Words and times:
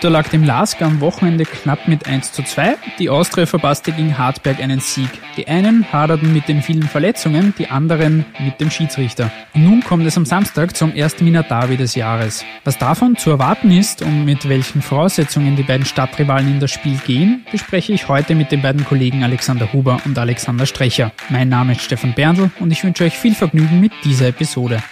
Unterlag 0.00 0.30
dem 0.30 0.44
LASK 0.44 0.80
am 0.80 1.02
Wochenende 1.02 1.44
knapp 1.44 1.86
mit 1.86 2.06
1 2.06 2.32
zu 2.32 2.42
2. 2.42 2.76
Die 2.98 3.10
Austria 3.10 3.44
verpasste 3.44 3.92
gegen 3.92 4.16
Hartberg 4.16 4.58
einen 4.58 4.80
Sieg. 4.80 5.10
Die 5.36 5.46
einen 5.46 5.92
haderten 5.92 6.32
mit 6.32 6.48
den 6.48 6.62
vielen 6.62 6.84
Verletzungen, 6.84 7.52
die 7.58 7.68
anderen 7.68 8.24
mit 8.38 8.58
dem 8.62 8.70
Schiedsrichter. 8.70 9.30
Und 9.52 9.64
nun 9.64 9.84
kommt 9.84 10.06
es 10.06 10.16
am 10.16 10.24
Samstag 10.24 10.74
zum 10.74 10.94
ersten 10.94 11.26
Wiener 11.26 11.42
des 11.42 11.96
Jahres. 11.96 12.46
Was 12.64 12.78
davon 12.78 13.18
zu 13.18 13.28
erwarten 13.28 13.70
ist 13.70 14.00
und 14.00 14.24
mit 14.24 14.48
welchen 14.48 14.80
Voraussetzungen 14.80 15.54
die 15.56 15.64
beiden 15.64 15.84
Stadtrivalen 15.84 16.48
in 16.48 16.60
das 16.60 16.70
Spiel 16.70 16.96
gehen, 17.06 17.44
bespreche 17.52 17.92
ich 17.92 18.08
heute 18.08 18.34
mit 18.34 18.52
den 18.52 18.62
beiden 18.62 18.86
Kollegen 18.86 19.22
Alexander 19.22 19.70
Huber 19.74 20.00
und 20.06 20.18
Alexander 20.18 20.64
Strecher. 20.64 21.12
Mein 21.28 21.50
Name 21.50 21.72
ist 21.72 21.82
Stefan 21.82 22.14
Berndl 22.14 22.50
und 22.58 22.70
ich 22.70 22.82
wünsche 22.84 23.04
euch 23.04 23.18
viel 23.18 23.34
Vergnügen 23.34 23.80
mit 23.80 23.92
dieser 24.02 24.28
Episode. 24.28 24.82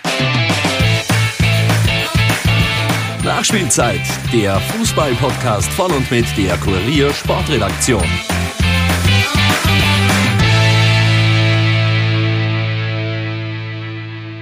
Nachspielzeit, 3.28 4.00
der 4.32 4.59
Fußball-Podcast 4.59 5.70
von 5.73 5.92
und 5.92 6.10
mit 6.10 6.24
der 6.38 6.56
Kurier 6.56 7.12
Sportredaktion. 7.12 8.02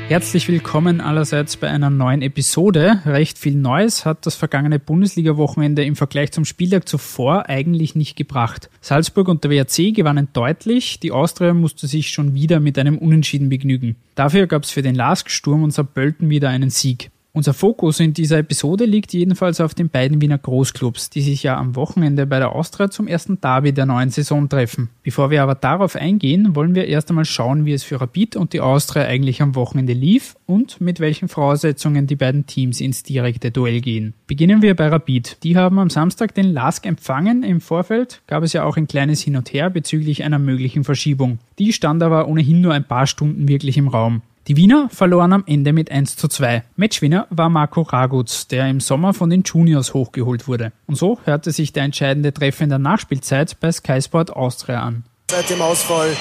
Herzlich 0.06 0.46
willkommen 0.46 1.00
allerseits 1.00 1.56
bei 1.56 1.68
einer 1.68 1.90
neuen 1.90 2.22
Episode. 2.22 3.00
Recht 3.06 3.38
viel 3.38 3.56
Neues 3.56 4.04
hat 4.04 4.24
das 4.24 4.36
vergangene 4.36 4.78
Bundesliga-Wochenende 4.78 5.84
im 5.84 5.96
Vergleich 5.96 6.30
zum 6.30 6.44
Spieltag 6.44 6.88
zuvor 6.88 7.48
eigentlich 7.48 7.96
nicht 7.96 8.14
gebracht. 8.14 8.70
Salzburg 8.80 9.26
und 9.26 9.42
der 9.42 9.50
WRC 9.50 9.96
gewannen 9.96 10.28
deutlich, 10.32 11.00
die 11.00 11.10
Austria 11.10 11.54
musste 11.54 11.88
sich 11.88 12.10
schon 12.10 12.34
wieder 12.34 12.60
mit 12.60 12.78
einem 12.78 12.98
Unentschieden 12.98 13.48
begnügen. 13.48 13.96
Dafür 14.14 14.46
gab 14.46 14.62
es 14.62 14.70
für 14.70 14.82
den 14.82 14.94
Lask-Sturm 14.94 15.64
und 15.64 15.72
Saarbrücken 15.72 16.30
wieder 16.30 16.50
einen 16.50 16.70
Sieg. 16.70 17.10
Unser 17.36 17.52
Fokus 17.52 18.00
in 18.00 18.14
dieser 18.14 18.38
Episode 18.38 18.86
liegt 18.86 19.12
jedenfalls 19.12 19.60
auf 19.60 19.74
den 19.74 19.90
beiden 19.90 20.22
Wiener 20.22 20.38
Großclubs, 20.38 21.10
die 21.10 21.20
sich 21.20 21.42
ja 21.42 21.58
am 21.58 21.76
Wochenende 21.76 22.26
bei 22.26 22.38
der 22.38 22.52
Austria 22.52 22.90
zum 22.90 23.06
ersten 23.06 23.42
Derby 23.42 23.74
der 23.74 23.84
neuen 23.84 24.08
Saison 24.08 24.48
treffen. 24.48 24.88
Bevor 25.02 25.28
wir 25.28 25.42
aber 25.42 25.54
darauf 25.54 25.96
eingehen, 25.96 26.56
wollen 26.56 26.74
wir 26.74 26.86
erst 26.86 27.10
einmal 27.10 27.26
schauen, 27.26 27.66
wie 27.66 27.74
es 27.74 27.82
für 27.82 28.00
Rapid 28.00 28.36
und 28.36 28.54
die 28.54 28.62
Austria 28.62 29.02
eigentlich 29.02 29.42
am 29.42 29.54
Wochenende 29.54 29.92
lief 29.92 30.34
und 30.46 30.80
mit 30.80 30.98
welchen 30.98 31.28
Voraussetzungen 31.28 32.06
die 32.06 32.16
beiden 32.16 32.46
Teams 32.46 32.80
ins 32.80 33.02
direkte 33.02 33.50
Duell 33.50 33.82
gehen. 33.82 34.14
Beginnen 34.26 34.62
wir 34.62 34.74
bei 34.74 34.88
Rapid. 34.88 35.36
Die 35.42 35.58
haben 35.58 35.78
am 35.78 35.90
Samstag 35.90 36.34
den 36.34 36.50
Lask 36.54 36.86
empfangen. 36.86 37.42
Im 37.42 37.60
Vorfeld 37.60 38.22
gab 38.28 38.44
es 38.44 38.54
ja 38.54 38.64
auch 38.64 38.78
ein 38.78 38.88
kleines 38.88 39.20
Hin 39.20 39.36
und 39.36 39.52
Her 39.52 39.68
bezüglich 39.68 40.24
einer 40.24 40.38
möglichen 40.38 40.84
Verschiebung. 40.84 41.38
Die 41.58 41.74
stand 41.74 42.02
aber 42.02 42.28
ohnehin 42.28 42.62
nur 42.62 42.72
ein 42.72 42.84
paar 42.84 43.06
Stunden 43.06 43.46
wirklich 43.46 43.76
im 43.76 43.88
Raum. 43.88 44.22
Die 44.48 44.56
Wiener 44.56 44.88
verloren 44.90 45.32
am 45.32 45.42
Ende 45.48 45.72
mit 45.72 45.90
1 45.90 46.14
zu 46.16 46.28
2. 46.28 46.62
Matchwinner 46.76 47.26
war 47.30 47.48
Marco 47.48 47.82
Raguz, 47.82 48.46
der 48.46 48.68
im 48.68 48.78
Sommer 48.78 49.12
von 49.12 49.28
den 49.28 49.42
Juniors 49.42 49.92
hochgeholt 49.92 50.46
wurde. 50.46 50.70
Und 50.86 50.94
so 50.94 51.18
hörte 51.24 51.50
sich 51.50 51.72
der 51.72 51.82
entscheidende 51.82 52.32
Treffer 52.32 52.62
in 52.62 52.70
der 52.70 52.78
Nachspielzeit 52.78 53.58
bei 53.58 53.72
Sky 53.72 54.00
Sport 54.00 54.30
Austria 54.30 54.82
an. 54.82 55.02
Seit 55.32 55.50
dem 55.50 55.60
Ausfall 55.60 56.16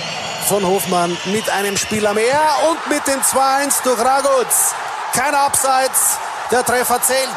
von 0.48 0.66
Hofmann 0.66 1.16
mit 1.32 1.48
einem 1.52 1.78
Spieler 1.78 2.16
mehr 2.16 2.42
und 2.72 2.90
mit 2.90 3.06
dem 3.06 3.20
2-1 3.20 3.84
durch 3.84 4.00
Raguz. 4.00 4.74
Kein 5.14 5.36
Abseits, 5.36 6.18
der 6.52 6.64
Treffer 6.64 7.00
zählt. 7.04 7.30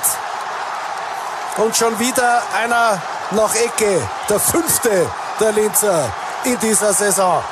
Und 1.62 1.76
schon 1.76 1.98
wieder 2.00 2.40
einer 2.56 3.02
nach 3.32 3.54
Ecke, 3.54 4.00
der 4.30 4.40
fünfte 4.40 5.06
der 5.38 5.52
Linzer 5.52 6.10
in 6.46 6.56
dieser 6.60 6.94
Saison. 6.94 7.42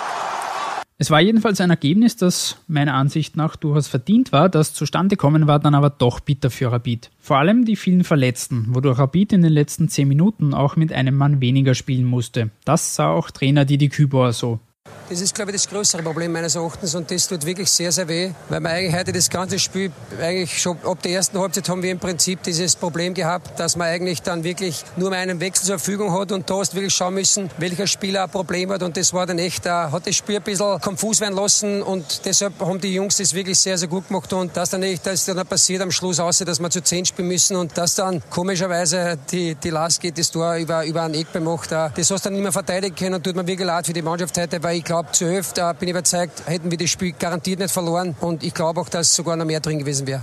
Es 0.99 1.11
war 1.11 1.21
jedenfalls 1.21 1.61
ein 1.61 1.69
Ergebnis, 1.69 2.17
das 2.17 2.57
meiner 2.69 2.95
Ansicht 2.95 3.37
nach 3.37 3.57
durchaus 3.57 3.87
verdient 3.87 4.33
war. 4.33 4.49
Das 4.49 4.73
zustande 4.73 5.17
kommen 5.17 5.47
war 5.47 5.59
dann 5.59 5.75
aber 5.75 5.91
doch 5.91 6.21
bitter 6.21 6.49
für 6.51 6.73
Rapid. 6.73 7.11
Vor 7.21 7.37
allem 7.37 7.67
die 7.67 7.77
vielen 7.77 8.03
Verletzten, 8.03 8.75
wodurch 8.75 8.99
Rapid 8.99 9.35
in 9.35 9.43
den 9.43 9.53
letzten 9.53 9.91
zehn 9.91 10.09
Minuten 10.09 10.55
auch 10.55 10.77
mit 10.77 10.95
einem 10.95 11.15
Mann 11.15 11.43
weniger 11.43 11.75
spielen 11.75 12.07
musste. 12.07 12.51
Das 12.65 12.95
sah 12.95 13.11
auch 13.11 13.31
Trainer 13.31 13.67
Didi 13.67 13.91
Kübauer 13.91 14.33
so. 14.33 14.59
Das 15.09 15.21
ist, 15.21 15.37
glaube 15.37 15.53
ich, 15.53 15.59
das 15.59 15.69
größere 15.69 16.03
Problem 16.03 16.33
meines 16.33 16.57
Erachtens 16.57 16.97
und 16.97 17.09
das 17.13 17.29
tut 17.29 17.47
wirklich 17.47 17.71
sehr, 17.71 17.93
sehr 17.93 18.09
weh, 18.09 18.33
weil 18.49 18.61
wir 18.61 18.71
eigentlich 18.71 18.97
heute 18.97 19.13
das 19.13 19.31
ganze 19.31 19.57
Spiel, 19.57 19.93
eigentlich 20.21 20.61
schon 20.61 20.79
ab 20.85 21.01
der 21.01 21.13
ersten 21.13 21.39
Halbzeit 21.39 21.69
haben 21.69 21.81
wir 21.81 21.93
im 21.93 22.01
Prinzip 22.01 22.43
dieses 22.43 22.75
Problem 22.75 23.15
gehabt, 23.15 23.61
dass 23.61 23.77
man 23.77 23.87
eigentlich 23.87 24.23
dann 24.23 24.43
wirklich 24.43 24.85
nur 24.97 25.11
mehr 25.11 25.21
einen 25.21 25.39
Wechsel 25.39 25.65
zur 25.65 25.79
Verfügung 25.79 26.13
hat 26.13 26.33
und 26.33 26.51
da 26.51 26.57
hast 26.57 26.75
wirklich 26.75 26.93
schauen 26.93 27.15
müssen, 27.15 27.51
welcher 27.59 27.87
Spieler 27.87 28.25
ein 28.25 28.31
Problem 28.31 28.73
hat 28.73 28.83
und 28.83 28.97
das 28.97 29.13
war 29.13 29.27
dann 29.27 29.39
echt, 29.39 29.65
uh, 29.67 29.69
hat 29.71 30.09
das 30.09 30.17
Spiel 30.17 30.39
ein 30.39 30.43
bisschen 30.43 30.81
konfus 30.81 31.21
werden 31.21 31.37
lassen 31.37 31.83
und 31.83 32.23
deshalb 32.25 32.59
haben 32.59 32.81
die 32.81 32.93
Jungs 32.93 33.17
das 33.17 33.33
wirklich 33.33 33.61
sehr, 33.61 33.79
sehr 33.79 33.89
gut 33.89 34.09
gemacht 34.09 34.33
und 34.33 34.57
das 34.57 34.71
dann 34.71 34.83
echt, 34.83 35.07
das 35.07 35.25
dann 35.25 35.47
passiert 35.47 35.83
am 35.83 35.93
Schluss 35.93 36.19
aus, 36.19 36.39
dass 36.39 36.59
wir 36.59 36.71
zu 36.71 36.83
zehn 36.83 37.05
spielen 37.05 37.29
müssen 37.29 37.55
und 37.55 37.79
das 37.79 37.95
dann 37.95 38.25
komischerweise 38.29 39.17
die, 39.31 39.55
die 39.55 39.71
Last 39.71 40.01
geht, 40.01 40.19
das 40.19 40.33
Tor 40.33 40.57
über, 40.57 40.85
über 40.85 41.05
einen 41.05 41.15
Eck 41.15 41.29
macht, 41.41 41.71
uh, 41.71 41.91
das 41.95 42.11
hast 42.11 42.25
du 42.25 42.29
dann 42.29 42.33
nicht 42.33 42.43
mehr 42.43 42.51
verteidigen 42.51 42.97
können 42.97 43.15
und 43.15 43.23
tut 43.23 43.37
mir 43.37 43.47
wirklich 43.47 43.69
leid 43.69 43.87
für 43.87 43.93
die 43.93 44.03
Mannschaft 44.03 44.37
heute, 44.37 44.61
weil 44.65 44.76
ich 44.77 44.85
glaube, 44.85 45.11
zu 45.13 45.25
elf, 45.25 45.55
bin 45.55 45.89
ich 45.89 45.91
überzeugt, 45.91 46.43
hätten 46.47 46.71
wir 46.71 46.79
das 46.79 46.91
Spiel 46.91 47.13
garantiert 47.13 47.61
nicht 47.61 47.73
verloren. 47.73 48.15
Und 48.21 48.45
ich 48.45 48.53
glaube 48.53 48.81
auch, 48.81 48.89
dass 48.89 49.15
sogar 49.15 49.37
noch 49.37 49.47
mehr 49.47 49.61
drin 49.61 49.79
gewesen 49.79 50.07
wäre. 50.07 50.23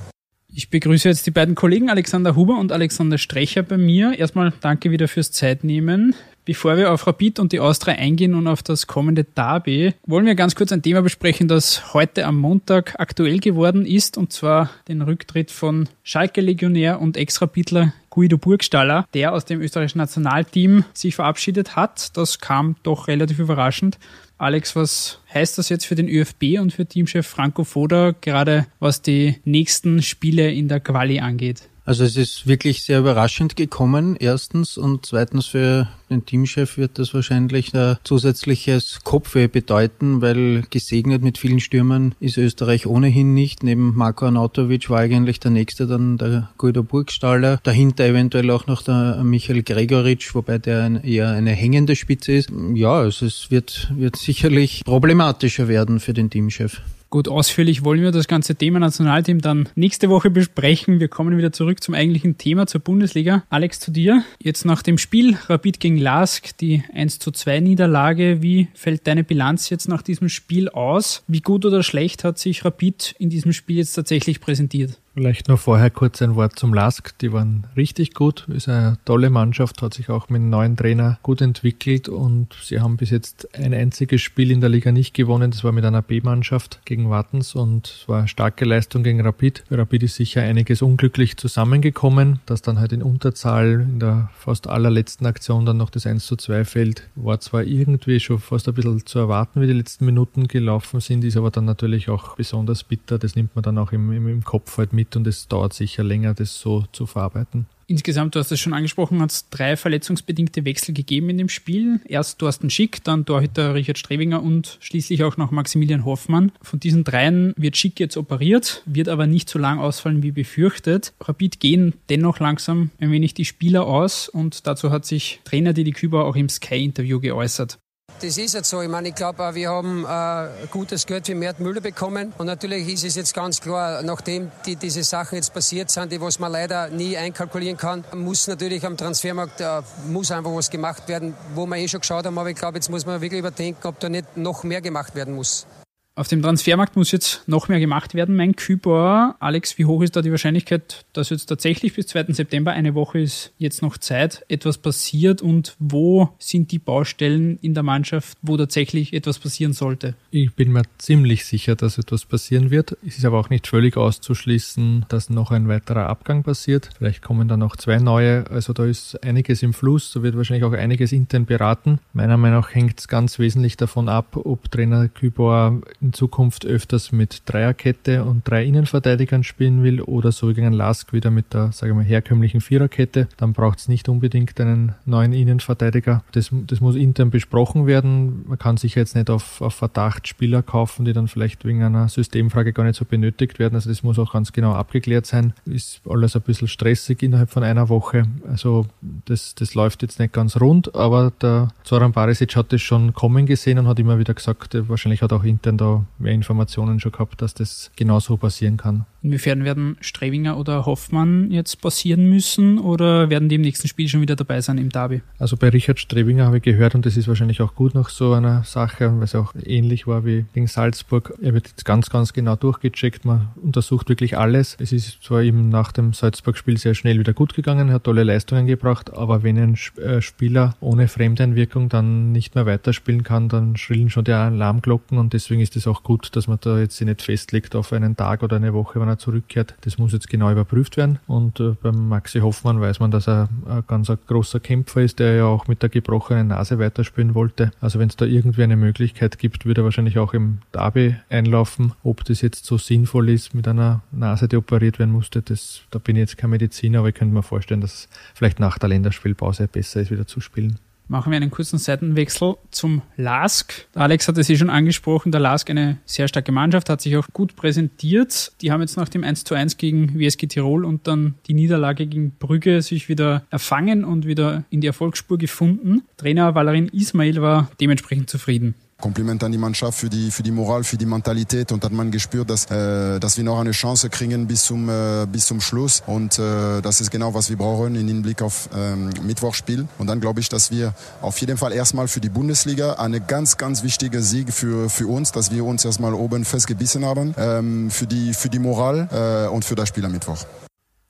Ich 0.55 0.69
begrüße 0.69 1.09
jetzt 1.09 1.25
die 1.25 1.31
beiden 1.31 1.55
Kollegen 1.55 1.89
Alexander 1.89 2.35
Huber 2.35 2.59
und 2.59 2.71
Alexander 2.71 3.17
Strecher 3.17 3.63
bei 3.63 3.77
mir. 3.77 4.17
Erstmal 4.17 4.53
danke 4.61 4.91
wieder 4.91 5.07
fürs 5.07 5.31
Zeitnehmen. 5.31 6.15
Bevor 6.45 6.75
wir 6.75 6.91
auf 6.91 7.07
Rapid 7.07 7.39
und 7.39 7.53
die 7.53 7.61
Austria 7.61 7.95
eingehen 7.95 8.35
und 8.35 8.47
auf 8.47 8.61
das 8.61 8.85
kommende 8.85 9.23
Derby, 9.23 9.93
wollen 10.05 10.25
wir 10.25 10.35
ganz 10.35 10.55
kurz 10.55 10.73
ein 10.73 10.81
Thema 10.81 11.01
besprechen, 11.01 11.47
das 11.47 11.93
heute 11.93 12.25
am 12.25 12.37
Montag 12.37 12.95
aktuell 12.99 13.39
geworden 13.39 13.85
ist, 13.85 14.17
und 14.17 14.33
zwar 14.33 14.69
den 14.89 15.01
Rücktritt 15.01 15.51
von 15.51 15.87
Schalke-Legionär 16.03 16.99
und 16.99 17.15
Ex-Rapidler 17.15 17.93
Guido 18.09 18.37
Burgstaller, 18.37 19.07
der 19.13 19.33
aus 19.33 19.45
dem 19.45 19.61
österreichischen 19.61 19.99
Nationalteam 19.99 20.83
sich 20.93 21.15
verabschiedet 21.15 21.77
hat. 21.77 22.15
Das 22.17 22.39
kam 22.39 22.75
doch 22.83 23.07
relativ 23.07 23.39
überraschend. 23.39 23.97
Alex, 24.43 24.75
was 24.75 25.19
heißt 25.33 25.57
das 25.57 25.69
jetzt 25.69 25.85
für 25.85 25.95
den 25.95 26.09
ÖFB 26.09 26.59
und 26.59 26.73
für 26.73 26.85
Teamchef 26.85 27.25
Franco 27.25 27.63
Foda, 27.63 28.13
gerade 28.19 28.67
was 28.79 29.01
die 29.01 29.39
nächsten 29.45 30.01
Spiele 30.01 30.51
in 30.51 30.67
der 30.67 30.81
Quali 30.81 31.21
angeht? 31.21 31.69
Also 31.85 32.05
es 32.05 32.15
ist 32.15 32.47
wirklich 32.47 32.83
sehr 32.83 32.99
überraschend 32.99 33.57
gekommen, 33.57 34.15
erstens. 34.17 34.77
Und 34.77 35.05
zweitens 35.05 35.47
für 35.47 35.89
den 36.09 36.25
Teamchef 36.25 36.77
wird 36.77 36.97
das 36.97 37.13
wahrscheinlich 37.13 37.73
ein 37.73 37.97
zusätzliches 38.05 39.01
Kopfweh 39.03 39.47
bedeuten, 39.47 40.21
weil 40.21 40.63
gesegnet 40.69 41.23
mit 41.23 41.37
vielen 41.37 41.59
Stürmern 41.59 42.15
ist 42.21 42.37
Österreich 42.37 42.87
ohnehin 42.87 43.33
nicht. 43.33 43.63
Neben 43.63 43.95
Marko 43.95 44.25
Arnautovic 44.25 44.89
war 44.89 44.99
eigentlich 44.99 45.41
der 45.41 45.51
nächste 45.51 45.85
dann 45.85 46.17
der 46.17 46.49
Guido 46.57 46.83
Burgstaller. 46.83 47.59
Dahinter 47.63 48.05
eventuell 48.05 48.49
auch 48.51 48.65
noch 48.67 48.81
der 48.81 49.21
Michael 49.23 49.63
Gregoritsch, 49.63 50.33
wobei 50.35 50.59
der 50.59 51.03
eher 51.03 51.31
eine 51.31 51.51
hängende 51.51 51.97
Spitze 51.97 52.31
ist. 52.31 52.49
Ja, 52.73 52.93
also 52.93 53.25
es 53.25 53.51
wird, 53.51 53.91
wird 53.95 54.15
sicherlich 54.15 54.83
problematischer 54.85 55.67
werden 55.67 55.99
für 55.99 56.13
den 56.13 56.29
Teamchef. 56.29 56.81
Gut, 57.13 57.27
ausführlich 57.27 57.85
wollen 57.85 58.01
wir 58.01 58.09
das 58.09 58.27
ganze 58.27 58.55
Thema 58.55 58.79
Nationalteam 58.79 59.39
dann 59.39 59.69
nächste 59.75 60.09
Woche 60.09 60.31
besprechen. 60.31 60.99
Wir 60.99 61.09
kommen 61.09 61.37
wieder 61.37 61.51
zurück 61.51 61.83
zum 61.83 61.93
eigentlichen 61.93 62.39
Thema, 62.39 62.65
zur 62.65 62.81
Bundesliga. 62.81 63.43
Alex, 63.51 63.79
zu 63.79 63.91
dir. 63.91 64.23
Jetzt 64.41 64.65
nach 64.65 64.81
dem 64.81 64.97
Spiel 64.97 65.37
Rapid 65.47 65.79
gegen 65.79 65.97
Lask, 65.97 66.57
die 66.57 66.81
1 66.91 67.19
zu 67.19 67.29
2 67.29 67.59
Niederlage. 67.59 68.41
Wie 68.41 68.67
fällt 68.73 69.05
deine 69.05 69.23
Bilanz 69.23 69.69
jetzt 69.69 69.87
nach 69.87 70.01
diesem 70.01 70.27
Spiel 70.27 70.69
aus? 70.69 71.23
Wie 71.27 71.41
gut 71.41 71.65
oder 71.65 71.83
schlecht 71.83 72.23
hat 72.23 72.39
sich 72.39 72.65
Rapid 72.65 73.13
in 73.19 73.29
diesem 73.29 73.53
Spiel 73.53 73.77
jetzt 73.77 73.93
tatsächlich 73.93 74.41
präsentiert? 74.41 74.97
Vielleicht 75.15 75.47
noch 75.47 75.59
vorher 75.59 75.91
kurz 75.91 76.23
ein 76.23 76.35
Wort 76.35 76.57
zum 76.57 76.73
Lask. 76.73 77.15
Die 77.19 77.31
waren 77.31 77.67
richtig 77.77 78.15
gut, 78.15 78.47
ist 78.47 78.67
eine 78.67 78.97
tolle 79.05 79.29
Mannschaft, 79.29 79.83
hat 79.83 79.93
sich 79.93 80.09
auch 80.09 80.29
mit 80.29 80.41
einem 80.41 80.49
neuen 80.49 80.75
Trainer 80.75 81.19
gut 81.21 81.39
entwickelt 81.39 82.09
und 82.09 82.55
sie 82.63 82.79
haben 82.79 82.97
bis 82.97 83.11
jetzt 83.11 83.47
ein 83.55 83.75
einziges 83.75 84.21
Spiel 84.21 84.49
in 84.49 84.59
der 84.59 84.71
Liga 84.71 84.91
nicht 84.91 85.13
gewonnen. 85.13 85.51
Das 85.51 85.63
war 85.63 85.71
mit 85.71 85.85
einer 85.85 86.01
B-Mannschaft 86.01 86.79
gegen 86.85 87.11
Wartens 87.11 87.53
und 87.53 87.87
es 87.87 88.09
war 88.09 88.19
eine 88.19 88.27
starke 88.27 88.65
Leistung 88.65 89.03
gegen 89.03 89.21
Rapid. 89.21 89.63
Für 89.67 89.77
Rapid 89.77 90.01
ist 90.01 90.15
sicher 90.15 90.41
einiges 90.41 90.81
unglücklich 90.81 91.37
zusammengekommen, 91.37 92.39
dass 92.47 92.63
dann 92.63 92.79
halt 92.79 92.91
in 92.91 93.03
Unterzahl 93.03 93.81
in 93.81 93.99
der 93.99 94.31
fast 94.35 94.67
allerletzten 94.67 95.27
Aktion 95.27 95.67
dann 95.67 95.77
noch 95.77 95.91
das 95.91 96.07
1 96.07 96.25
zu 96.25 96.37
2 96.37 96.65
fällt. 96.65 97.07
War 97.15 97.39
zwar 97.39 97.63
irgendwie 97.63 98.19
schon 98.19 98.39
fast 98.39 98.67
ein 98.67 98.73
bisschen 98.73 99.05
zu 99.05 99.19
erwarten, 99.19 99.61
wie 99.61 99.67
die 99.67 99.73
letzten 99.73 100.05
Minuten 100.05 100.47
gelaufen 100.47 101.01
sind, 101.01 101.23
ist 101.23 101.37
aber 101.37 101.51
dann 101.51 101.65
natürlich 101.65 102.09
auch 102.09 102.35
besonders 102.35 102.83
bitter. 102.83 103.19
Das 103.19 103.35
nimmt 103.35 103.55
man 103.55 103.61
dann 103.61 103.77
auch 103.77 103.91
im, 103.91 104.11
im, 104.11 104.27
im 104.27 104.43
Kopf 104.43 104.79
halt 104.79 104.91
mit 104.91 105.02
mit 105.03 105.15
und 105.15 105.27
es 105.27 105.47
dauert 105.47 105.73
sicher 105.73 106.03
länger, 106.03 106.33
das 106.33 106.59
so 106.59 106.85
zu 106.91 107.05
verarbeiten. 107.05 107.65
Insgesamt, 107.85 108.33
du 108.33 108.39
hast 108.39 108.51
es 108.51 108.61
schon 108.61 108.73
angesprochen, 108.73 109.21
hat 109.21 109.31
es 109.31 109.49
drei 109.49 109.75
verletzungsbedingte 109.75 110.63
Wechsel 110.63 110.93
gegeben 110.93 111.29
in 111.29 111.37
dem 111.37 111.49
Spiel. 111.49 111.99
Erst 112.05 112.39
Thorsten 112.39 112.69
Schick, 112.69 113.03
dann 113.03 113.25
Torhüter 113.25 113.73
Richard 113.75 113.97
Strebinger 113.97 114.41
und 114.41 114.77
schließlich 114.79 115.25
auch 115.25 115.35
noch 115.35 115.51
Maximilian 115.51 116.05
Hoffmann. 116.05 116.53
Von 116.61 116.79
diesen 116.79 117.03
dreien 117.03 117.53
wird 117.57 117.75
Schick 117.75 117.99
jetzt 117.99 118.15
operiert, 118.15 118.83
wird 118.85 119.09
aber 119.09 119.27
nicht 119.27 119.49
so 119.49 119.59
lang 119.59 119.79
ausfallen 119.79 120.23
wie 120.23 120.31
befürchtet. 120.31 121.13
Rapid 121.19 121.59
gehen 121.59 121.93
dennoch 122.09 122.39
langsam 122.39 122.89
ein 122.99 123.11
wenig 123.11 123.33
die 123.33 123.45
Spieler 123.45 123.85
aus 123.85 124.29
und 124.29 124.65
dazu 124.65 124.89
hat 124.89 125.05
sich 125.05 125.41
Trainer 125.43 125.73
Didi 125.73 125.91
Küber 125.91 126.25
auch 126.25 126.37
im 126.37 126.47
Sky-Interview 126.47 127.19
geäußert. 127.19 127.79
Das 128.21 128.37
ist 128.37 128.53
jetzt 128.53 128.69
so. 128.69 128.81
Ich 128.81 128.89
meine, 128.89 129.09
ich 129.09 129.15
glaube, 129.15 129.55
wir 129.55 129.69
haben 129.69 130.05
äh, 130.05 130.67
gutes 130.71 131.05
Geld 131.05 131.25
für 131.25 131.35
Mert 131.35 131.59
Müller 131.59 131.81
bekommen. 131.81 132.33
Und 132.37 132.45
natürlich 132.45 132.87
ist 132.87 133.03
es 133.03 133.15
jetzt 133.15 133.33
ganz 133.33 133.61
klar, 133.61 134.01
nachdem 134.03 134.51
die, 134.65 134.75
diese 134.75 135.03
Sachen 135.03 135.35
jetzt 135.35 135.53
passiert 135.53 135.89
sind, 135.89 136.11
die 136.11 136.21
was 136.21 136.39
man 136.39 136.51
leider 136.51 136.89
nie 136.89 137.17
einkalkulieren 137.17 137.77
kann, 137.77 138.03
muss 138.13 138.47
natürlich 138.47 138.85
am 138.85 138.97
Transfermarkt 138.97 139.61
äh, 139.61 139.81
muss 140.07 140.31
einfach 140.31 140.53
was 140.53 140.69
gemacht 140.69 141.07
werden, 141.07 141.35
wo 141.55 141.65
wir 141.65 141.77
eh 141.77 141.87
schon 141.87 141.99
geschaut 141.99 142.25
haben. 142.25 142.37
Aber 142.37 142.49
ich 142.49 142.57
glaube, 142.57 142.77
jetzt 142.77 142.89
muss 142.89 143.05
man 143.05 143.21
wirklich 143.21 143.39
überdenken, 143.39 143.87
ob 143.87 143.99
da 143.99 144.09
nicht 144.09 144.37
noch 144.37 144.63
mehr 144.63 144.81
gemacht 144.81 145.15
werden 145.15 145.35
muss. 145.35 145.65
Auf 146.15 146.27
dem 146.27 146.43
Transfermarkt 146.43 146.95
muss 146.95 147.11
jetzt 147.11 147.41
noch 147.47 147.69
mehr 147.69 147.79
gemacht 147.79 148.13
werden. 148.13 148.35
Mein 148.35 148.55
Kübauer, 148.55 149.35
Alex, 149.39 149.79
wie 149.79 149.85
hoch 149.85 150.03
ist 150.03 150.15
da 150.15 150.21
die 150.21 150.29
Wahrscheinlichkeit, 150.29 151.05
dass 151.11 151.31
jetzt 151.31 151.47
tatsächlich 151.47 151.95
bis 151.95 152.05
2. 152.05 152.25
September, 152.33 152.71
eine 152.71 152.93
Woche 152.93 153.19
ist 153.19 153.51
jetzt 153.57 153.81
noch 153.81 153.97
Zeit, 153.97 154.45
etwas 154.47 154.77
passiert 154.77 155.41
und 155.41 155.75
wo 155.79 156.29
sind 156.37 156.71
die 156.71 156.77
Baustellen 156.77 157.57
in 157.63 157.73
der 157.73 157.81
Mannschaft, 157.81 158.37
wo 158.43 158.55
tatsächlich 158.57 159.13
etwas 159.13 159.39
passieren 159.39 159.73
sollte? 159.73 160.13
Ich 160.29 160.53
bin 160.53 160.71
mir 160.71 160.83
ziemlich 160.99 161.45
sicher, 161.45 161.75
dass 161.75 161.97
etwas 161.97 162.25
passieren 162.25 162.69
wird. 162.69 162.95
Es 163.03 163.17
ist 163.17 163.25
aber 163.25 163.39
auch 163.39 163.49
nicht 163.49 163.65
völlig 163.65 163.97
auszuschließen, 163.97 165.07
dass 165.09 165.31
noch 165.31 165.49
ein 165.49 165.67
weiterer 165.67 166.09
Abgang 166.09 166.43
passiert. 166.43 166.91
Vielleicht 166.95 167.23
kommen 167.23 167.47
da 167.47 167.57
noch 167.57 167.75
zwei 167.75 167.97
neue. 167.97 168.45
Also 168.51 168.73
da 168.73 168.85
ist 168.85 169.23
einiges 169.23 169.63
im 169.63 169.73
Fluss. 169.73 170.11
Da 170.11 170.21
wird 170.21 170.37
wahrscheinlich 170.37 170.63
auch 170.63 170.73
einiges 170.73 171.11
intern 171.11 171.47
beraten. 171.47 171.97
Meiner 172.13 172.37
Meinung 172.37 172.59
nach 172.59 172.75
hängt 172.75 172.99
es 172.99 173.07
ganz 173.07 173.39
wesentlich 173.39 173.77
davon 173.77 174.09
ab, 174.09 174.35
ob 174.35 174.69
Trainer 174.69 175.07
Kübauer 175.07 175.81
in 176.03 176.13
Zukunft 176.13 176.65
öfters 176.65 177.11
mit 177.11 177.43
Dreierkette 177.45 178.23
und 178.23 178.47
drei 178.47 178.65
Innenverteidigern 178.65 179.43
spielen 179.43 179.83
will 179.83 180.01
oder 180.01 180.31
so 180.31 180.49
wie 180.49 180.53
gegen 180.53 180.73
Lask 180.73 181.13
wieder 181.13 181.31
mit 181.31 181.53
der, 181.53 181.71
sage 181.71 181.91
ich 181.91 181.95
mal, 181.95 182.03
herkömmlichen 182.03 182.61
Viererkette, 182.61 183.27
dann 183.37 183.53
braucht 183.53 183.79
es 183.79 183.87
nicht 183.87 184.09
unbedingt 184.09 184.59
einen 184.59 184.93
neuen 185.05 185.33
Innenverteidiger. 185.33 186.23
Das, 186.33 186.49
das 186.67 186.81
muss 186.81 186.95
intern 186.95 187.29
besprochen 187.29 187.87
werden. 187.87 188.45
Man 188.47 188.59
kann 188.59 188.77
sich 188.77 188.95
jetzt 188.95 189.15
nicht 189.15 189.29
auf, 189.29 189.61
auf 189.61 189.75
Verdacht 189.75 190.27
Spieler 190.27 190.61
kaufen, 190.61 191.05
die 191.05 191.13
dann 191.13 191.27
vielleicht 191.27 191.65
wegen 191.65 191.83
einer 191.83 192.09
Systemfrage 192.09 192.73
gar 192.73 192.83
nicht 192.83 192.97
so 192.97 193.05
benötigt 193.05 193.59
werden. 193.59 193.75
Also 193.75 193.89
das 193.89 194.03
muss 194.03 194.19
auch 194.19 194.33
ganz 194.33 194.51
genau 194.51 194.73
abgeklärt 194.73 195.25
sein. 195.25 195.53
Ist 195.65 196.01
alles 196.07 196.35
ein 196.35 196.41
bisschen 196.41 196.67
stressig 196.67 197.23
innerhalb 197.23 197.49
von 197.49 197.63
einer 197.63 197.89
Woche. 197.89 198.23
Also 198.49 198.87
das, 199.25 199.55
das 199.55 199.75
läuft 199.75 200.01
jetzt 200.01 200.19
nicht 200.19 200.33
ganz 200.33 200.59
rund, 200.59 200.95
aber 200.95 201.31
der 201.41 201.69
Zoran 201.83 202.11
Barisic 202.11 202.55
hat 202.55 202.73
das 202.73 202.81
schon 202.81 203.13
kommen 203.13 203.45
gesehen 203.45 203.79
und 203.79 203.87
hat 203.87 203.99
immer 203.99 204.19
wieder 204.19 204.33
gesagt, 204.33 204.75
wahrscheinlich 204.89 205.21
hat 205.21 205.33
auch 205.33 205.43
intern 205.43 205.77
da 205.77 205.92
mehr 206.17 206.33
Informationen 206.33 206.99
schon 206.99 207.11
gehabt, 207.11 207.41
dass 207.41 207.53
das 207.53 207.91
genauso 207.95 208.37
passieren 208.37 208.77
kann. 208.77 209.05
Inwiefern 209.23 209.63
werden 209.63 209.95
Strevinger 210.01 210.57
oder 210.57 210.85
Hoffmann 210.85 211.49
jetzt 211.49 211.81
passieren 211.81 212.29
müssen 212.29 212.77
oder 212.77 213.29
werden 213.29 213.47
die 213.47 213.55
im 213.55 213.61
nächsten 213.61 213.87
Spiel 213.87 214.09
schon 214.09 214.19
wieder 214.19 214.35
dabei 214.35 214.59
sein 214.59 214.77
im 214.77 214.89
Derby? 214.89 215.21
Also 215.39 215.55
bei 215.55 215.69
Richard 215.69 215.99
Strevinger 215.99 216.45
habe 216.45 216.57
ich 216.57 216.63
gehört 216.63 216.93
und 216.93 217.05
das 217.05 217.15
ist 217.15 217.29
wahrscheinlich 217.29 217.61
auch 217.61 217.73
gut 217.73 217.95
nach 217.95 218.09
so 218.09 218.33
einer 218.33 218.63
Sache, 218.65 219.13
weil 219.15 219.23
es 219.23 219.33
auch 219.33 219.53
ähnlich 219.63 220.07
war 220.07 220.25
wie 220.25 220.45
gegen 220.53 220.67
Salzburg. 220.67 221.33
Er 221.41 221.53
wird 221.53 221.69
jetzt 221.69 221.85
ganz, 221.85 222.09
ganz 222.09 222.33
genau 222.33 222.57
durchgecheckt. 222.57 223.23
Man 223.23 223.47
untersucht 223.61 224.09
wirklich 224.09 224.37
alles. 224.37 224.75
Es 224.79 224.91
ist 224.91 225.23
zwar 225.23 225.41
ihm 225.41 225.69
nach 225.69 225.93
dem 225.93 226.11
Salzburg-Spiel 226.11 226.77
sehr 226.77 226.93
schnell 226.93 227.17
wieder 227.17 227.33
gut 227.33 227.53
gegangen, 227.53 227.91
hat 227.91 228.03
tolle 228.03 228.23
Leistungen 228.23 228.67
gebracht, 228.67 229.13
aber 229.13 229.43
wenn 229.43 229.57
ein 229.57 229.77
äh, 230.01 230.21
Spieler 230.21 230.75
ohne 230.81 231.07
Fremdeinwirkung 231.07 231.87
dann 231.87 232.33
nicht 232.33 232.55
mehr 232.55 232.65
weiterspielen 232.65 233.23
kann, 233.23 233.47
dann 233.47 233.77
schrillen 233.77 234.09
schon 234.09 234.25
die 234.25 234.33
Alarmglocken 234.33 235.17
und 235.17 235.31
deswegen 235.31 235.61
ist 235.61 235.77
es 235.77 235.87
auch 235.87 236.03
gut, 236.03 236.35
dass 236.35 236.47
man 236.47 236.57
da 236.59 236.79
jetzt 236.79 236.99
nicht 236.99 237.21
festlegt 237.21 237.75
auf 237.75 237.93
einen 237.93 238.17
Tag 238.17 238.43
oder 238.43 238.57
eine 238.57 238.73
Woche, 238.73 238.99
wenn 238.99 239.12
er 239.13 239.17
zurückkehrt. 239.19 239.75
Das 239.81 239.97
muss 239.97 240.13
jetzt 240.13 240.29
genau 240.29 240.51
überprüft 240.51 240.97
werden. 240.97 241.19
Und 241.27 241.59
äh, 241.59 241.75
beim 241.81 242.09
Maxi 242.09 242.39
Hoffmann 242.39 242.81
weiß 242.81 242.99
man, 242.99 243.11
dass 243.11 243.27
er 243.27 243.49
ein 243.67 243.83
ganz 243.87 244.11
großer 244.27 244.59
Kämpfer 244.59 245.01
ist, 245.01 245.19
der 245.19 245.35
ja 245.35 245.45
auch 245.45 245.67
mit 245.67 245.81
der 245.81 245.89
gebrochenen 245.89 246.47
Nase 246.47 246.79
weiterspielen 246.79 247.35
wollte. 247.35 247.71
Also 247.81 247.99
wenn 247.99 248.09
es 248.09 248.15
da 248.15 248.25
irgendwie 248.25 248.63
eine 248.63 248.75
Möglichkeit 248.75 249.39
gibt, 249.39 249.65
würde 249.65 249.81
er 249.81 249.85
wahrscheinlich 249.85 250.17
auch 250.19 250.33
im 250.33 250.59
Derby 250.73 251.15
einlaufen. 251.29 251.93
Ob 252.03 252.23
das 252.25 252.41
jetzt 252.41 252.65
so 252.65 252.77
sinnvoll 252.77 253.29
ist 253.29 253.53
mit 253.53 253.67
einer 253.67 254.01
Nase, 254.11 254.47
die 254.47 254.57
operiert 254.57 254.99
werden 254.99 255.11
musste, 255.11 255.41
das, 255.41 255.81
da 255.91 255.99
bin 255.99 256.15
ich 256.15 256.21
jetzt 256.21 256.37
kein 256.37 256.49
Mediziner, 256.49 256.99
aber 256.99 257.09
ich 257.09 257.15
könnte 257.15 257.33
mir 257.33 257.43
vorstellen, 257.43 257.81
dass 257.81 257.93
es 257.93 258.09
vielleicht 258.33 258.59
nach 258.59 258.77
der 258.77 258.89
Länderspielpause 258.89 259.67
besser 259.67 260.01
ist, 260.01 260.11
wieder 260.11 260.27
zu 260.27 260.41
spielen. 260.41 260.79
Machen 261.13 261.31
wir 261.31 261.37
einen 261.37 261.51
kurzen 261.51 261.77
Seitenwechsel 261.77 262.55
zum 262.71 263.03
LASK. 263.17 263.85
Alex 263.93 264.27
hat 264.27 264.35
es 264.39 264.49
eh 264.49 264.55
schon 264.55 264.71
angesprochen, 264.71 265.31
der 265.31 265.41
LASK 265.41 265.69
eine 265.69 265.99
sehr 266.05 266.27
starke 266.27 266.51
Mannschaft, 266.51 266.89
hat 266.89 267.01
sich 267.01 267.15
auch 267.15 267.27
gut 267.33 267.55
präsentiert. 267.55 268.51
Die 268.61 268.71
haben 268.71 268.81
jetzt 268.81 268.97
nach 268.97 269.09
dem 269.09 269.23
1 269.23 269.43
zu 269.43 269.53
1 269.53 269.77
gegen 269.77 270.17
WSG 270.17 270.47
Tirol 270.47 270.83
und 270.83 271.05
dann 271.05 271.35
die 271.45 271.53
Niederlage 271.53 272.07
gegen 272.07 272.31
Brügge 272.31 272.81
sich 272.81 273.09
wieder 273.09 273.43
erfangen 273.51 274.05
und 274.05 274.25
wieder 274.25 274.63
in 274.71 274.81
die 274.81 274.87
Erfolgsspur 274.87 275.37
gefunden. 275.37 276.01
Trainer 276.17 276.55
Valerin 276.55 276.87
Ismail 276.87 277.43
war 277.43 277.69
dementsprechend 277.79 278.31
zufrieden. 278.31 278.73
Kompliment 279.01 279.43
an 279.43 279.51
die 279.51 279.57
Mannschaft 279.57 279.99
für 279.99 280.09
die, 280.09 280.31
für 280.31 280.43
die 280.43 280.51
Moral, 280.51 280.83
für 280.83 280.97
die 280.97 281.05
Mentalität. 281.05 281.71
Und 281.71 281.83
hat 281.83 281.91
man 281.91 282.11
gespürt, 282.11 282.49
dass, 282.49 282.69
äh, 282.71 283.19
dass 283.19 283.37
wir 283.37 283.43
noch 283.43 283.59
eine 283.59 283.71
Chance 283.71 284.09
kriegen 284.09 284.47
bis 284.47 284.63
zum, 284.63 284.89
äh, 284.89 285.25
bis 285.31 285.45
zum 285.45 285.61
Schluss. 285.61 286.03
Und 286.05 286.39
äh, 286.39 286.81
das 286.81 287.01
ist 287.01 287.11
genau, 287.11 287.33
was 287.33 287.49
wir 287.49 287.57
brauchen 287.57 287.95
im 287.95 288.07
Hinblick 288.07 288.41
auf 288.41 288.69
ähm, 288.75 289.09
Mittwochspiel. 289.23 289.87
Und 289.97 290.07
dann 290.07 290.19
glaube 290.19 290.39
ich, 290.39 290.49
dass 290.49 290.71
wir 290.71 290.93
auf 291.21 291.37
jeden 291.39 291.57
Fall 291.57 291.73
erstmal 291.73 292.07
für 292.07 292.21
die 292.21 292.29
Bundesliga 292.29 292.93
eine 292.93 293.19
ganz, 293.21 293.57
ganz 293.57 293.83
wichtige 293.83 294.21
Sieg 294.21 294.53
für, 294.53 294.89
für 294.89 295.07
uns, 295.07 295.31
dass 295.31 295.51
wir 295.51 295.65
uns 295.65 295.83
erstmal 295.85 296.13
oben 296.13 296.45
festgebissen 296.45 297.05
haben, 297.05 297.33
ähm, 297.37 297.91
für, 297.91 298.07
die, 298.07 298.33
für 298.33 298.49
die 298.49 298.59
Moral 298.59 299.09
äh, 299.11 299.49
und 299.49 299.65
für 299.65 299.75
das 299.75 299.89
Spiel 299.89 300.05
am 300.05 300.11
Mittwoch. 300.11 300.45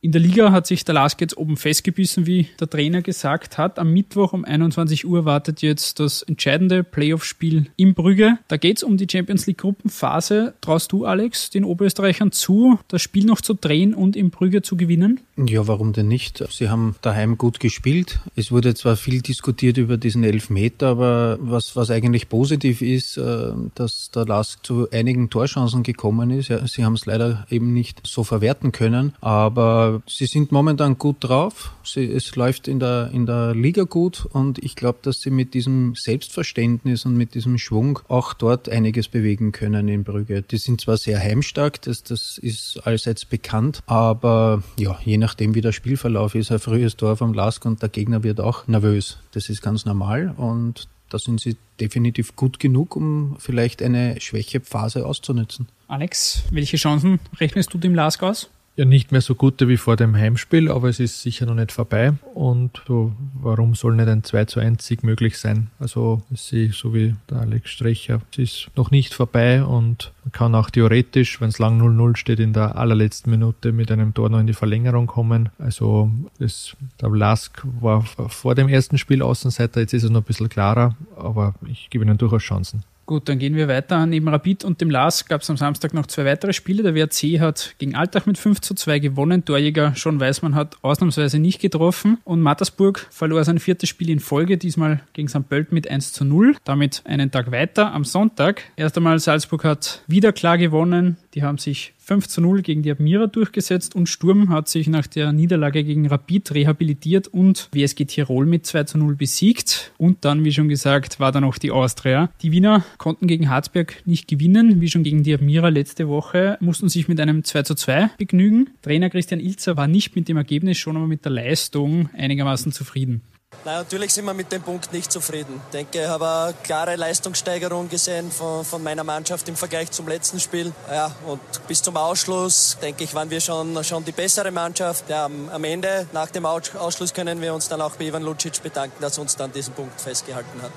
In 0.04 0.12
der 0.12 0.20
Liga 0.20 0.52
hat 0.52 0.68
sich 0.68 0.84
der 0.84 0.96
Lask 0.96 1.22
jetzt 1.22 1.38
oben 1.38 1.56
festgebissen, 1.56 2.26
wie 2.26 2.50
der 2.60 2.70
Trainer 2.70 3.02
gesagt 3.02 3.58
hat. 3.58 3.80
Am 3.80 3.94
Mittwoch 3.94 4.34
um 4.34 4.44
21 4.44 5.06
Uhr 5.06 5.24
wartet 5.24 5.62
jetzt 5.62 6.02
das 6.02 6.24
entscheidende 6.24 6.84
Playoff-Spiel 6.84 7.68
in 7.78 7.94
Brügge. 7.94 8.38
Da 8.50 8.58
geht's 8.58 8.84
um 8.84 8.98
die 8.98 9.08
Champions 9.10 9.48
League 9.48 9.60
Gruppenphase. 9.60 10.56
Traust 10.60 10.92
du, 10.92 11.06
Alex, 11.06 11.52
den 11.52 11.64
Oberösterreichern 11.64 12.34
zu, 12.34 12.78
das 12.90 13.02
Spiel 13.02 13.24
noch 13.24 13.40
zu 13.40 13.54
drehen 13.54 13.94
und 13.94 14.18
in 14.18 14.30
Brügge 14.30 14.62
zu 14.62 14.76
gewinnen? 14.76 15.22
Ja, 15.38 15.70
warum 15.70 15.94
denn 15.94 16.10
nicht? 16.10 16.44
Sie 16.52 16.68
haben 16.68 16.98
daheim 17.02 17.38
gut 17.38 17.62
gespielt. 17.62 18.20
Es 18.36 18.52
wurde 18.52 18.76
zwar 18.76 18.98
viel 18.98 19.22
diskutiert 19.22 19.78
über 19.78 19.96
diesen 19.96 20.26
Elfmeter, 20.26 20.88
aber 20.88 21.38
was, 21.40 21.78
was 21.78 21.90
eigentlich 21.90 22.28
positiv 22.28 22.82
ist, 22.82 23.16
äh, 23.16 23.54
dass 23.74 24.12
der 24.12 24.26
Lask 24.26 24.66
zu 24.66 24.90
einigen 24.92 25.30
Torchancen 25.30 25.82
gekommen 25.82 26.30
ist. 26.30 26.52
Sie 26.66 26.84
haben 26.84 26.96
es 26.96 27.06
leider 27.06 27.48
eben 27.50 27.72
nicht 27.72 28.02
so 28.06 28.26
verwerten 28.26 28.74
können, 28.74 29.14
aber 29.22 29.93
sie 30.08 30.26
sind 30.26 30.52
momentan 30.52 30.98
gut 30.98 31.18
drauf. 31.20 31.74
Sie, 31.84 32.06
es 32.06 32.36
läuft 32.36 32.68
in 32.68 32.80
der, 32.80 33.10
in 33.12 33.26
der 33.26 33.54
Liga 33.54 33.84
gut 33.84 34.26
und 34.26 34.64
ich 34.64 34.76
glaube, 34.76 35.00
dass 35.02 35.22
sie 35.22 35.32
mit 35.32 35.54
diesem 35.54 35.96
Selbstverständnis 35.96 37.06
und 37.06 37.16
mit 37.16 37.36
diesem 37.36 37.58
Schwung 37.58 38.00
auch 38.08 38.34
dort 38.34 38.70
einiges 38.70 39.08
bewegen 39.08 39.52
können 39.52 39.88
in 39.88 40.04
Brügge. 40.04 40.42
Die 40.42 40.58
sind 40.58 40.82
zwar 40.82 40.98
sehr 40.98 41.20
heimstark, 41.20 41.82
das, 41.82 42.04
das 42.04 42.38
ist 42.38 42.80
allseits 42.86 43.26
bekannt, 43.26 43.82
aber 43.86 44.64
ja, 44.78 44.98
je 45.04 45.18
nachdem 45.18 45.56
wie 45.56 45.62
der 45.62 45.72
Spielverlauf 45.72 46.36
ist, 46.36 46.52
ein 46.52 46.60
frühes 46.60 46.96
Tor 46.96 47.18
vom 47.18 47.34
Lask 47.34 47.66
und 47.66 47.82
der 47.82 47.90
Gegner 47.90 48.24
wird 48.24 48.40
auch 48.40 48.68
nervös. 48.68 49.18
Das 49.32 49.50
ist 49.50 49.62
ganz 49.62 49.86
normal 49.86 50.34
und 50.38 50.88
da 51.14 51.20
sind 51.20 51.40
sie 51.40 51.58
definitiv 51.80 52.36
gut 52.36 52.60
genug, 52.60 52.96
um 52.96 53.36
vielleicht 53.38 53.84
eine 53.84 54.20
Schwächephase 54.20 55.06
auszunutzen. 55.06 55.68
Alex, 55.88 56.42
welche 56.50 56.78
Chancen 56.78 57.20
rechnest 57.40 57.72
du 57.72 57.78
dem 57.78 57.94
Lask 57.94 58.24
aus? 58.24 58.50
Ja 58.76 58.86
nicht 58.86 59.12
mehr 59.12 59.22
so 59.22 59.36
gute 59.36 59.68
wie 59.68 59.78
vor 59.78 59.96
dem 59.96 60.16
Heimspiel, 60.16 60.72
aber 60.72 60.90
es 60.90 61.00
ist 61.00 61.22
sicher 61.22 61.46
noch 61.46 61.54
nicht 61.54 61.72
vorbei. 61.72 62.14
Und 62.34 62.82
so, 62.88 63.14
warum 63.34 63.76
soll 63.76 63.96
nicht 63.96 64.08
ein 64.08 64.24
2 64.24 64.46
zu 64.46 64.60
1 64.60 64.86
Sieg 64.86 65.04
möglich 65.04 65.38
sein? 65.38 65.70
Also 65.80 66.24
sie, 66.34 66.70
so 66.70 66.94
wie 66.94 67.16
der 67.30 67.42
Alex 67.42 67.70
Strecher, 67.70 68.22
es 68.32 68.38
ist 68.40 68.72
noch 68.76 68.90
nicht 68.90 69.14
vorbei 69.14 69.64
und 69.64 70.12
man 70.24 70.32
kann 70.32 70.56
auch 70.56 70.70
theoretisch, 70.70 71.40
wenn 71.40 71.50
es 71.50 71.60
lang 71.60 71.80
0-0 71.80 72.16
steht, 72.16 72.40
in 72.40 72.54
der 72.54 72.76
allerletzten 72.76 73.32
Minute 73.32 73.72
mit 73.72 73.92
einem 73.92 74.14
Tor 74.14 74.30
noch 74.30 74.40
in 74.40 74.48
die 74.48 74.54
Verlängerung 74.54 75.08
kommen. 75.08 75.50
Also 75.60 76.10
das, 76.40 76.76
der 77.00 77.10
Lask 77.10 77.62
war 77.80 78.02
vor 78.02 78.56
dem 78.56 78.70
ersten 78.70 78.98
Spiel 78.98 79.22
Außenseiter, 79.22 79.82
jetzt 79.82 79.94
ist 79.94 80.04
es 80.04 80.10
noch 80.10 80.22
ein 80.22 80.26
bisschen 80.26 80.50
klarer, 80.50 80.96
aber 81.16 81.54
ich 81.68 81.90
gebe 81.90 82.04
ihnen 82.04 82.18
durchaus 82.18 82.42
Chancen. 82.42 82.84
Gut, 83.06 83.28
dann 83.28 83.38
gehen 83.38 83.56
wir 83.56 83.68
weiter. 83.68 84.06
Neben 84.06 84.30
Rapid 84.30 84.64
und 84.64 84.80
dem 84.80 84.90
Lars 84.90 85.26
gab 85.26 85.42
es 85.42 85.50
am 85.50 85.58
Samstag 85.58 85.94
noch 85.94 86.08
zwei 86.08 86.24
weitere 86.24 86.54
Spiele. 86.54 86.84
Der 86.84 86.96
WRC 86.96 87.42
hat 87.42 87.76
gegen 87.78 87.96
Altach 87.96 88.26
mit 88.26 88.38
5 88.38 88.62
zu 88.62 88.76
2 88.76 89.00
gewonnen. 89.00 89.44
Torjäger 89.44 89.94
Schon 89.96 90.22
Weißmann 90.22 90.56
hat 90.56 90.78
ausnahmsweise 90.84 91.38
nicht 91.38 91.60
getroffen. 91.60 92.20
Und 92.24 92.42
Mattersburg 92.42 93.06
verlor 93.10 93.44
sein 93.44 93.60
viertes 93.60 93.90
Spiel 93.90 94.10
in 94.10 94.22
Folge, 94.22 94.58
diesmal 94.58 95.02
gegen 95.12 95.28
St. 95.28 95.50
Pölten 95.50 95.76
mit 95.76 95.90
1 95.90 96.14
zu 96.14 96.24
0. 96.24 96.56
Damit 96.64 97.02
einen 97.06 97.30
Tag 97.30 97.52
weiter 97.52 97.92
am 97.92 98.06
Sonntag. 98.06 98.64
Erst 98.78 98.96
einmal 98.96 99.20
Salzburg 99.20 99.66
hat 99.66 100.04
wieder 100.08 100.32
klar 100.32 100.58
gewonnen. 100.58 101.18
Die 101.34 101.42
haben 101.42 101.58
sich 101.58 101.94
5 101.98 102.28
zu 102.28 102.42
0 102.42 102.62
gegen 102.62 102.84
die 102.84 102.92
Admira 102.92 103.28
durchgesetzt 103.28 103.96
und 103.96 104.08
Sturm 104.08 104.50
hat 104.50 104.68
sich 104.68 104.88
nach 104.88 105.08
der 105.08 105.32
Niederlage 105.32 105.84
gegen 105.84 106.06
Rapid 106.06 106.54
rehabilitiert 106.54 107.28
und 107.28 107.70
WSG 107.72 108.06
Tirol 108.06 108.46
mit 108.46 108.68
2 108.68 108.84
zu 108.84 108.98
0 109.00 109.16
besiegt. 109.16 109.94
Und 109.98 110.26
dann, 110.26 110.44
wie 110.44 110.52
schon 110.52 110.70
gesagt, 110.70 111.20
war 111.20 111.32
da 111.32 111.42
noch 111.42 111.58
die 111.58 111.72
Austria. 111.72 112.30
Die 112.42 112.52
Wiener 112.52 112.84
konnten 112.98 113.26
gegen 113.26 113.50
Harzberg 113.50 114.06
nicht 114.06 114.28
gewinnen, 114.28 114.80
wie 114.80 114.90
schon 114.90 115.04
gegen 115.04 115.24
die 115.24 115.34
Admira 115.34 115.70
letzte 115.70 116.08
Woche, 116.08 116.58
mussten 116.60 116.90
sich 116.90 117.08
mit 117.08 117.20
einem 117.20 117.44
2 117.44 117.64
zu 117.64 117.76
2 117.76 118.12
begnügen. 118.18 118.70
Trainer 118.84 119.10
Christian 119.10 119.40
Ilzer 119.40 119.76
war 119.76 119.88
nicht 119.88 120.16
mit 120.16 120.28
dem 120.28 120.38
Ergebnis, 120.38 120.78
schon 120.78 120.98
aber 120.98 121.08
mit 121.08 121.26
der 121.26 121.32
Leistung 121.32 122.10
einigermaßen 122.14 122.72
zufrieden. 122.72 123.22
Nein, 123.66 123.78
natürlich 123.78 124.14
sind 124.14 124.26
wir 124.26 124.34
mit 124.34 124.52
dem 124.52 124.62
Punkt 124.62 124.92
nicht 124.92 125.12
zufrieden. 125.12 125.62
Ich 125.68 125.72
denke, 125.72 126.02
ich 126.02 126.08
habe 126.08 126.28
eine 126.28 126.54
klare 126.64 126.96
Leistungssteigerung 126.96 127.88
gesehen 127.90 128.30
von, 128.30 128.66
von, 128.66 128.84
meiner 128.84 129.04
Mannschaft 129.04 129.48
im 129.48 129.56
Vergleich 129.56 129.90
zum 129.92 130.08
letzten 130.08 130.40
Spiel. 130.40 130.74
Ja, 130.90 131.16
und 131.26 131.40
bis 131.68 131.82
zum 131.82 131.96
Ausschluss, 131.96 132.78
denke 132.82 133.06
ich, 133.06 133.14
waren 133.16 133.30
wir 133.30 133.40
schon, 133.40 133.82
schon 133.84 134.04
die 134.04 134.12
bessere 134.12 134.52
Mannschaft. 134.52 135.10
Ja, 135.10 135.26
am, 135.26 135.64
Ende, 135.64 136.08
nach 136.12 136.30
dem 136.30 136.46
Ausschluss, 136.46 137.14
können 137.14 137.42
wir 137.42 137.54
uns 137.54 137.70
dann 137.70 137.82
auch 137.82 137.96
bei 137.96 138.06
Ivan 138.06 138.24
Lucic 138.24 138.62
bedanken, 138.62 138.98
dass 139.00 139.18
uns 139.18 139.36
dann 139.36 139.52
diesen 139.52 139.74
Punkt 139.74 140.00
festgehalten 140.00 140.62
hat. 140.62 140.72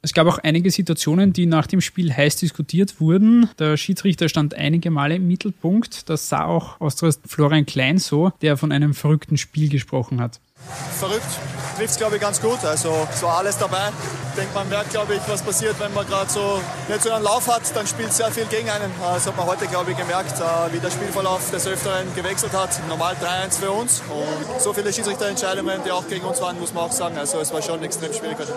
Es 0.00 0.14
gab 0.14 0.28
auch 0.28 0.38
einige 0.38 0.70
Situationen, 0.70 1.32
die 1.32 1.46
nach 1.46 1.66
dem 1.66 1.80
Spiel 1.80 2.14
heiß 2.14 2.36
diskutiert 2.36 3.00
wurden. 3.00 3.50
Der 3.58 3.76
Schiedsrichter 3.76 4.28
stand 4.28 4.54
einige 4.54 4.90
Male 4.90 5.16
im 5.16 5.26
Mittelpunkt. 5.26 6.08
Das 6.08 6.28
sah 6.28 6.44
auch 6.44 6.80
Austrias 6.80 7.20
Florian 7.26 7.66
Klein 7.66 7.98
so, 7.98 8.30
der 8.40 8.56
von 8.56 8.70
einem 8.70 8.94
verrückten 8.94 9.36
Spiel 9.36 9.68
gesprochen 9.68 10.20
hat. 10.20 10.40
Verrückt 10.98 11.22
trifft 11.78 11.90
es, 11.90 11.96
glaube 11.96 12.16
ich, 12.16 12.20
ganz 12.20 12.40
gut. 12.40 12.64
Also 12.64 13.06
es 13.12 13.22
war 13.22 13.38
alles 13.38 13.56
dabei. 13.56 13.90
Ich 14.30 14.34
denke, 14.34 14.54
man 14.54 14.68
merkt, 14.68 14.90
glaube 14.90 15.14
ich, 15.14 15.20
was 15.28 15.42
passiert, 15.42 15.78
wenn 15.78 15.92
man 15.94 16.06
gerade 16.06 16.30
so 16.30 16.60
nicht 16.88 17.02
so 17.02 17.10
einen 17.10 17.24
Lauf 17.24 17.46
hat, 17.48 17.62
dann 17.74 17.86
spielt 17.86 18.12
sehr 18.12 18.30
viel 18.30 18.46
gegen 18.46 18.68
einen. 18.68 18.92
Das 19.00 19.26
hat 19.26 19.36
man 19.36 19.46
heute, 19.46 19.66
glaube 19.66 19.92
ich, 19.92 19.96
gemerkt, 19.96 20.38
äh, 20.40 20.72
wie 20.72 20.78
der 20.78 20.90
Spielverlauf 20.90 21.50
des 21.50 21.66
Öfteren 21.66 22.12
gewechselt 22.14 22.52
hat. 22.52 22.70
Normal 22.88 23.14
3-1 23.14 23.58
für 23.60 23.70
uns 23.70 24.02
und 24.08 24.60
so 24.60 24.72
viele 24.72 24.92
Schiedsrichterentscheidungen, 24.92 25.82
die 25.84 25.90
auch 25.90 26.06
gegen 26.08 26.26
uns 26.26 26.40
waren, 26.40 26.58
muss 26.58 26.72
man 26.74 26.84
auch 26.84 26.92
sagen. 26.92 27.16
Also 27.16 27.38
es 27.40 27.52
war 27.52 27.62
schon 27.62 27.82
extrem 27.82 28.12
schwierig. 28.12 28.48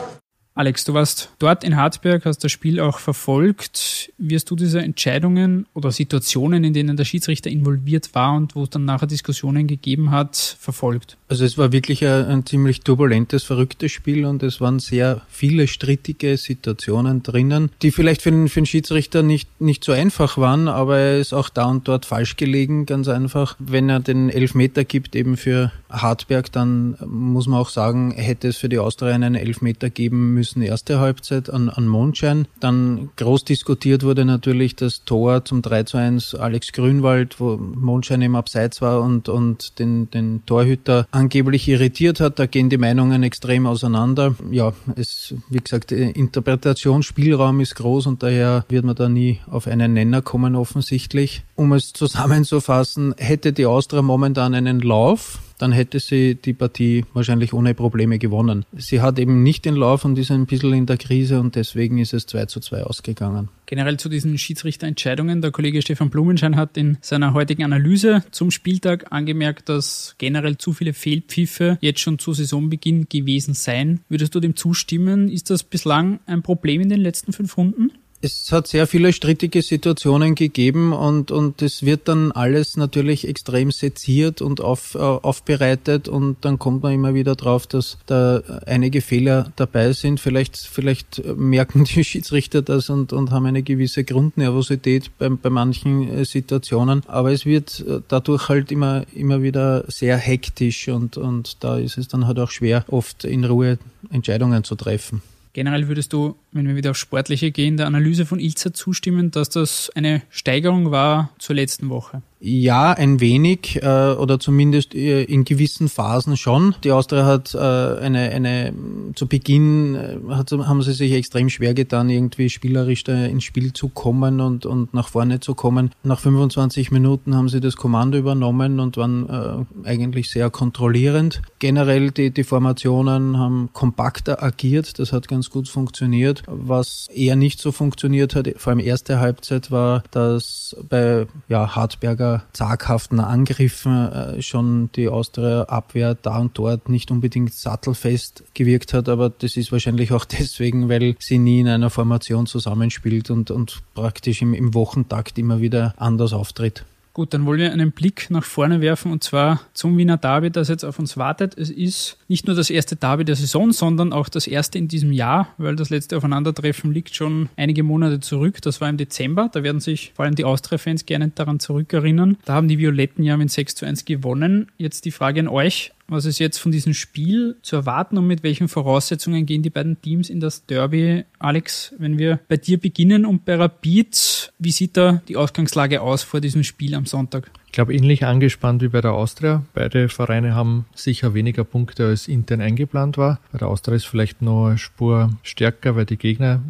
Alex, 0.54 0.84
du 0.84 0.94
warst 0.94 1.32
dort 1.40 1.64
in 1.64 1.78
Hartberg, 1.78 2.26
hast 2.26 2.44
das 2.44 2.52
Spiel 2.52 2.82
auch 2.82 3.00
verfolgt. 3.00 4.12
Wirst 4.18 4.50
du 4.52 4.58
diese 4.58 4.82
Entscheidungen 4.82 5.66
oder 5.74 5.92
Situationen, 5.92 6.66
in 6.66 6.74
denen 6.74 6.98
der 6.98 7.06
Schiedsrichter 7.06 7.50
involviert 7.50 8.14
war 8.14 8.36
und 8.36 8.54
wo 8.54 8.64
es 8.64 8.70
dann 8.70 8.84
nachher 8.84 9.08
Diskussionen 9.08 9.68
gegeben 9.68 10.12
hat, 10.12 10.36
verfolgt? 10.36 11.18
Also 11.30 11.46
es 11.46 11.58
war 11.58 11.72
wirklich 11.72 12.06
ein, 12.06 12.26
ein 12.26 12.46
ziemlich 12.46 12.82
turbulentes, 12.82 13.44
verrücktes 13.44 13.94
Spiel 13.94 14.26
und 14.26 14.44
es 14.44 14.60
waren 14.60 14.80
sehr 14.80 15.22
viele 15.30 15.68
strittige 15.68 16.36
Situationen 16.36 17.24
drinnen, 17.24 17.72
die 17.82 17.92
vielleicht 17.92 18.22
für 18.22 18.32
den, 18.32 18.50
für 18.50 18.60
den 18.60 18.66
Schiedsrichter 18.66 19.24
nicht, 19.24 19.62
nicht 19.62 19.86
so 19.86 19.94
einfach 19.94 20.38
waren, 20.38 20.68
aber 20.68 20.98
er 20.98 21.20
ist 21.20 21.32
auch 21.34 21.48
da 21.48 21.64
und 21.64 21.88
dort 21.88 22.06
falsch 22.06 22.36
gelegen, 22.36 22.86
ganz 22.86 23.08
einfach. 23.08 23.56
Wenn 23.58 23.88
er 23.88 24.02
den 24.02 24.30
Elfmeter 24.30 24.84
gibt 24.84 25.16
eben 25.16 25.38
für 25.38 25.72
Hartberg, 25.92 26.52
dann 26.52 26.98
muss 27.06 27.48
man 27.48 27.60
auch 27.60 27.70
sagen, 27.70 28.12
hätte 28.12 28.48
es 28.48 28.58
für 28.58 28.70
die 28.70 28.80
Austria 28.80 29.14
einen 29.14 29.36
Elfmeter 29.36 29.90
geben 29.90 30.34
müssen 30.34 30.62
erste 30.62 31.00
Halbzeit 31.00 31.50
an, 31.50 31.70
an 31.70 31.88
Mondschein. 31.88 32.48
Dann 32.60 33.10
groß 33.18 33.46
diskutiert 33.46 34.04
wurde 34.04 34.26
natürlich 34.26 34.76
das 34.76 35.04
Tor 35.04 35.46
zum 35.46 35.62
3 35.62 35.84
zu 35.84 35.98
1 35.98 36.36
Alex 36.36 36.72
Grünwald, 36.72 37.40
wo 37.40 37.58
Mondschein 37.58 38.22
im 38.22 38.36
Abseits 38.36 38.82
war 38.82 39.02
und, 39.02 39.30
und 39.30 39.80
den, 39.80 40.10
den 40.12 40.46
Torhüter 40.46 41.08
angeblich 41.12 41.68
irritiert 41.68 42.20
hat. 42.20 42.40
Da 42.40 42.46
gehen 42.46 42.70
die 42.70 42.78
Meinungen 42.78 43.24
extrem 43.24 43.68
auseinander. 43.68 44.36
Ja, 44.50 44.74
es, 44.96 45.34
wie 45.50 45.60
gesagt, 45.60 45.92
Interpretationsspielraum 45.92 47.60
ist 47.60 47.76
groß 47.76 48.08
und 48.08 48.24
daher 48.24 48.66
wird 48.70 48.86
man 48.86 48.96
da 48.96 49.10
nie 49.10 49.40
auf 49.50 49.68
einen 49.68 49.94
Nenner 49.94 50.22
kommen 50.22 50.56
offensichtlich. 50.56 51.44
Um 51.62 51.74
es 51.74 51.94
zusammenzufassen, 51.94 53.14
hätte 53.20 53.54
die 53.54 53.68
Austria 53.68 54.02
momentan 54.02 54.56
einen 54.56 54.80
Lauf, 54.80 55.38
dann 55.60 55.72
hätte 55.72 56.00
sie 56.00 56.34
die 56.34 56.54
Partie 56.54 57.06
wahrscheinlich 57.14 57.54
ohne 57.54 57.76
Probleme 57.76 58.18
gewonnen. 58.18 58.66
Sie 58.76 59.00
hat 59.00 59.20
eben 59.20 59.44
nicht 59.44 59.66
den 59.66 59.76
Lauf 59.76 60.04
und 60.04 60.18
ist 60.18 60.32
ein 60.32 60.48
bisschen 60.48 60.74
in 60.74 60.86
der 60.88 60.98
Krise 60.98 61.40
und 61.40 61.56
deswegen 61.56 62.00
ist 62.00 62.16
es 62.16 62.26
2 62.26 62.46
zu 62.48 62.62
2 62.62 62.82
ausgegangen. 62.82 63.50
Generell 63.68 63.98
zu 63.98 64.10
diesen 64.10 64.40
Schiedsrichterentscheidungen. 64.40 65.44
Der 65.44 65.52
Kollege 65.52 65.84
Stefan 65.84 66.10
Blumenschein 66.10 66.56
hat 66.56 66.78
in 66.78 66.98
seiner 67.02 67.36
heutigen 67.36 67.64
Analyse 67.64 68.24
zum 68.32 68.50
Spieltag 68.50 69.12
angemerkt, 69.12 69.70
dass 69.70 70.16
generell 70.18 70.58
zu 70.58 70.74
viele 70.74 70.94
Fehlpfiffe 70.94 71.78
jetzt 71.80 72.00
schon 72.00 72.18
zu 72.18 72.34
Saisonbeginn 72.34 73.06
gewesen 73.08 73.54
seien. 73.54 74.00
Würdest 74.10 74.34
du 74.34 74.40
dem 74.40 74.56
zustimmen? 74.56 75.30
Ist 75.30 75.52
das 75.52 75.62
bislang 75.62 76.22
ein 76.26 76.42
Problem 76.42 76.82
in 76.82 76.90
den 76.90 77.02
letzten 77.02 77.34
fünf 77.34 77.56
Runden? 77.56 77.92
Es 78.22 78.52
hat 78.52 78.68
sehr 78.68 78.86
viele 78.86 79.14
strittige 79.14 79.62
Situationen 79.62 80.36
gegeben 80.36 80.94
und, 80.94 81.32
und 81.32 81.62
es 81.62 81.84
wird 81.84 82.08
dann 82.08 82.32
alles 82.32 82.78
natürlich 82.78 83.28
extrem 83.28 83.72
seziert 83.72 84.42
und 84.42 84.62
auf, 84.62 84.96
äh, 84.96 85.00
aufbereitet 85.00 86.08
und 86.08 86.38
dann 86.42 86.60
kommt 86.60 86.84
man 86.84 86.94
immer 86.94 87.14
wieder 87.16 87.36
drauf, 87.36 87.66
dass 87.66 87.98
da 88.06 88.42
einige 88.68 89.02
Fehler 89.02 89.52
dabei 89.56 89.94
sind. 89.94 90.20
Vielleicht, 90.20 90.58
vielleicht 90.58 91.24
merken 91.36 91.86
die 91.86 92.04
Schiedsrichter 92.04 92.62
das 92.62 92.90
und, 92.90 93.12
und 93.12 93.32
haben 93.32 93.48
eine 93.48 93.64
gewisse 93.64 94.04
Grundnervosität 94.04 95.12
bei, 95.18 95.30
bei 95.30 95.50
manchen 95.50 96.08
äh, 96.08 96.26
Situationen, 96.26 97.02
aber 97.08 97.32
es 97.32 97.46
wird 97.46 97.84
äh, 97.88 98.02
dadurch 98.08 98.50
halt 98.50 98.72
immer, 98.72 99.04
immer 99.16 99.42
wieder 99.42 99.86
sehr 99.88 100.18
hektisch 100.18 100.88
und, 100.90 101.18
und 101.18 101.64
da 101.64 101.78
ist 101.78 101.98
es 101.98 102.08
dann 102.08 102.28
halt 102.28 102.38
auch 102.40 102.52
schwer, 102.52 102.86
oft 102.88 103.24
in 103.24 103.46
Ruhe 103.46 103.80
Entscheidungen 104.12 104.64
zu 104.64 104.76
treffen. 104.76 105.22
Generell 105.54 105.88
würdest 105.88 106.14
du, 106.14 106.38
wenn 106.52 106.68
wir 106.68 106.76
wieder 106.76 106.92
auf 106.92 106.98
Sportliche 106.98 107.52
gehen, 107.52 107.78
der 107.78 107.88
Analyse 107.88 108.26
von 108.26 108.40
Ilza 108.40 108.74
zustimmen, 108.74 109.32
dass 109.32 109.50
das 109.50 109.90
eine 109.96 110.22
Steigerung 110.30 110.92
war 110.92 111.32
zur 111.40 111.56
letzten 111.56 111.90
Woche? 111.90 112.22
Ja, 112.44 112.94
ein 112.94 113.20
wenig 113.20 113.84
äh, 113.84 114.14
oder 114.14 114.40
zumindest 114.40 114.96
äh, 114.96 115.24
in 115.26 115.44
gewissen 115.44 115.88
Phasen 115.88 116.38
schon. 116.38 116.74
Die 116.84 116.92
Austria 116.92 117.24
hat 117.24 117.54
äh, 117.54 117.60
eine, 117.60 118.32
eine 118.32 118.74
zu 119.14 119.28
Beginn 119.28 119.94
äh, 119.94 120.18
hat, 120.32 120.52
haben 120.52 120.82
sie 120.82 120.94
sich 120.94 121.12
extrem 121.12 121.50
schwer 121.50 121.76
getan, 121.76 122.10
irgendwie 122.10 122.50
spielerisch 122.50 123.04
da 123.04 123.26
ins 123.26 123.44
Spiel 123.44 123.74
zu 123.74 123.90
kommen 123.90 124.42
und, 124.42 124.66
und 124.66 124.92
nach 124.92 125.10
vorne 125.10 125.40
zu 125.40 125.54
kommen. 125.54 125.92
Nach 126.02 126.20
25 126.20 126.90
Minuten 126.90 127.36
haben 127.36 127.48
sie 127.48 127.60
das 127.60 127.76
Kommando 127.76 128.18
übernommen 128.18 128.80
und 128.80 128.98
waren 128.98 129.30
äh, 129.30 129.88
eigentlich 129.88 130.32
sehr 130.32 130.50
kontrollierend. 130.50 131.44
Generell 131.60 132.10
die, 132.10 132.32
die 132.32 132.44
Formationen 132.44 133.38
haben 133.38 133.70
kompakter 133.72 134.42
agiert, 134.42 134.98
das 134.98 135.14
hat 135.14 135.28
ganz 135.28 135.52
gut 135.52 135.70
funktioniert. 135.70 136.42
Was 136.48 137.08
eher 137.14 137.36
nicht 137.36 137.62
so 137.62 137.72
funktioniert 137.72 138.34
hat, 138.34 138.50
vor 138.58 138.72
allem 138.72 138.80
erste 138.80 139.20
Halbzeit, 139.20 139.70
war, 139.70 140.02
dass 140.10 140.76
bei 140.90 141.28
ja, 141.48 141.76
Hartberger 141.76 142.31
zaghaften 142.54 143.20
Angriffen 143.20 144.12
äh, 144.12 144.42
schon 144.42 144.90
die 144.96 145.10
Austria-Abwehr 145.10 146.16
da 146.16 146.38
und 146.38 146.58
dort 146.58 146.90
nicht 146.90 147.12
unbedingt 147.12 147.54
sattelfest 147.54 148.44
gewirkt 148.54 148.94
hat, 148.94 149.10
aber 149.10 149.30
das 149.30 149.58
ist 149.58 149.72
wahrscheinlich 149.72 150.12
auch 150.12 150.26
deswegen, 150.40 150.90
weil 150.90 151.16
sie 151.20 151.38
nie 151.38 151.62
in 151.62 151.68
einer 151.68 151.90
Formation 151.90 152.46
zusammenspielt 152.46 153.30
und, 153.30 153.52
und 153.52 153.82
praktisch 153.94 154.42
im, 154.42 154.54
im 154.54 154.74
Wochentakt 154.74 155.38
immer 155.38 155.62
wieder 155.62 155.94
anders 155.98 156.34
auftritt. 156.34 156.86
Gut, 157.14 157.34
dann 157.34 157.46
wollen 157.46 157.60
wir 157.60 157.74
einen 157.74 157.92
Blick 157.92 158.30
nach 158.30 158.46
vorne 158.46 158.80
werfen 158.80 159.12
und 159.12 159.22
zwar 159.22 159.62
zum 159.74 159.98
Wiener 159.98 160.16
Derby, 160.16 160.50
das 160.50 160.70
jetzt 160.70 160.86
auf 160.86 160.98
uns 160.98 161.18
wartet. 161.18 161.58
Es 161.58 161.70
ist 161.70 162.18
nicht 162.30 162.48
nur 162.48 162.56
das 162.56 162.70
erste 162.70 162.96
Derby 162.96 163.26
der 163.26 163.36
Saison, 163.36 163.74
sondern 163.74 164.14
auch 164.14 164.30
das 164.30 164.48
erste 164.48 164.78
in 164.78 164.88
diesem 164.88 165.12
Jahr, 165.12 165.50
weil 165.58 165.76
das 165.76 165.90
letzte 165.90 166.16
Aufeinandertreffen 166.16 166.94
liegt 166.94 167.14
schon 167.14 167.50
einige 167.58 167.84
Monate 167.84 168.22
zurück. 168.22 168.62
Das 168.62 168.80
war 168.80 168.88
im 168.88 168.96
Dezember. 168.96 169.50
Da 169.52 169.62
werden 169.62 169.82
sich 169.82 170.14
vor 170.16 170.24
allem 170.24 170.36
die 170.36 170.46
Austria-Fans 170.46 171.06
gerne 171.06 171.32
daran 171.36 171.60
zurückerinnern. 171.60 172.38
Da 172.46 172.54
haben 172.54 172.70
die 172.70 172.80
Violetten 172.80 173.26
ja 173.26 173.36
mit 173.36 173.52
6 173.52 173.76
zu 173.76 173.86
1 173.86 174.06
gewonnen. 174.06 174.70
Jetzt 174.78 175.04
die 175.04 175.12
Frage 175.12 175.42
an 175.42 175.50
euch. 175.50 175.92
Was 176.12 176.26
ist 176.26 176.40
jetzt 176.40 176.58
von 176.58 176.74
diesem 176.74 176.94
Spiel 176.94 177.56
zu 177.62 177.78
erwarten 177.78 178.18
und 178.18 178.28
mit 178.28 178.44
welchen 178.44 178.68
Voraussetzungen 178.68 179.46
gehen 179.46 179.64
die 179.64 179.70
beiden 179.70 180.02
Teams 180.02 180.30
in 180.30 180.42
das 180.42 180.66
Derby? 180.66 181.24
Alex, 181.40 181.96
wenn 182.00 182.18
wir 182.18 182.42
bei 182.50 182.58
dir 182.58 182.78
beginnen 182.78 183.26
und 183.26 183.46
bei 183.46 183.56
Rapid, 183.56 184.52
wie 184.60 184.72
sieht 184.72 184.98
da 184.98 185.22
die 185.30 185.38
Ausgangslage 185.38 186.02
aus 186.02 186.24
vor 186.24 186.42
diesem 186.42 186.66
Spiel 186.66 186.96
am 186.96 187.06
Sonntag? 187.06 187.50
Ich 187.72 187.74
glaube, 187.74 187.94
ähnlich 187.94 188.26
angespannt 188.26 188.82
wie 188.82 188.90
bei 188.90 189.00
der 189.00 189.14
Austria. 189.14 189.64
Beide 189.74 190.10
Vereine 190.10 190.56
haben 190.56 190.88
sicher 190.94 191.34
weniger 191.34 191.64
Punkte 191.64 192.08
als 192.08 192.28
intern 192.28 192.60
eingeplant 192.60 193.18
war. 193.18 193.40
Bei 193.54 193.60
der 193.60 193.70
Austria 193.70 193.96
ist 193.96 194.08
vielleicht 194.08 194.42
noch 194.42 194.68
eine 194.68 194.78
Spur 194.78 195.30
stärker, 195.42 195.96
weil 195.96 196.04
die 196.04 196.18
Gegner 196.18 196.62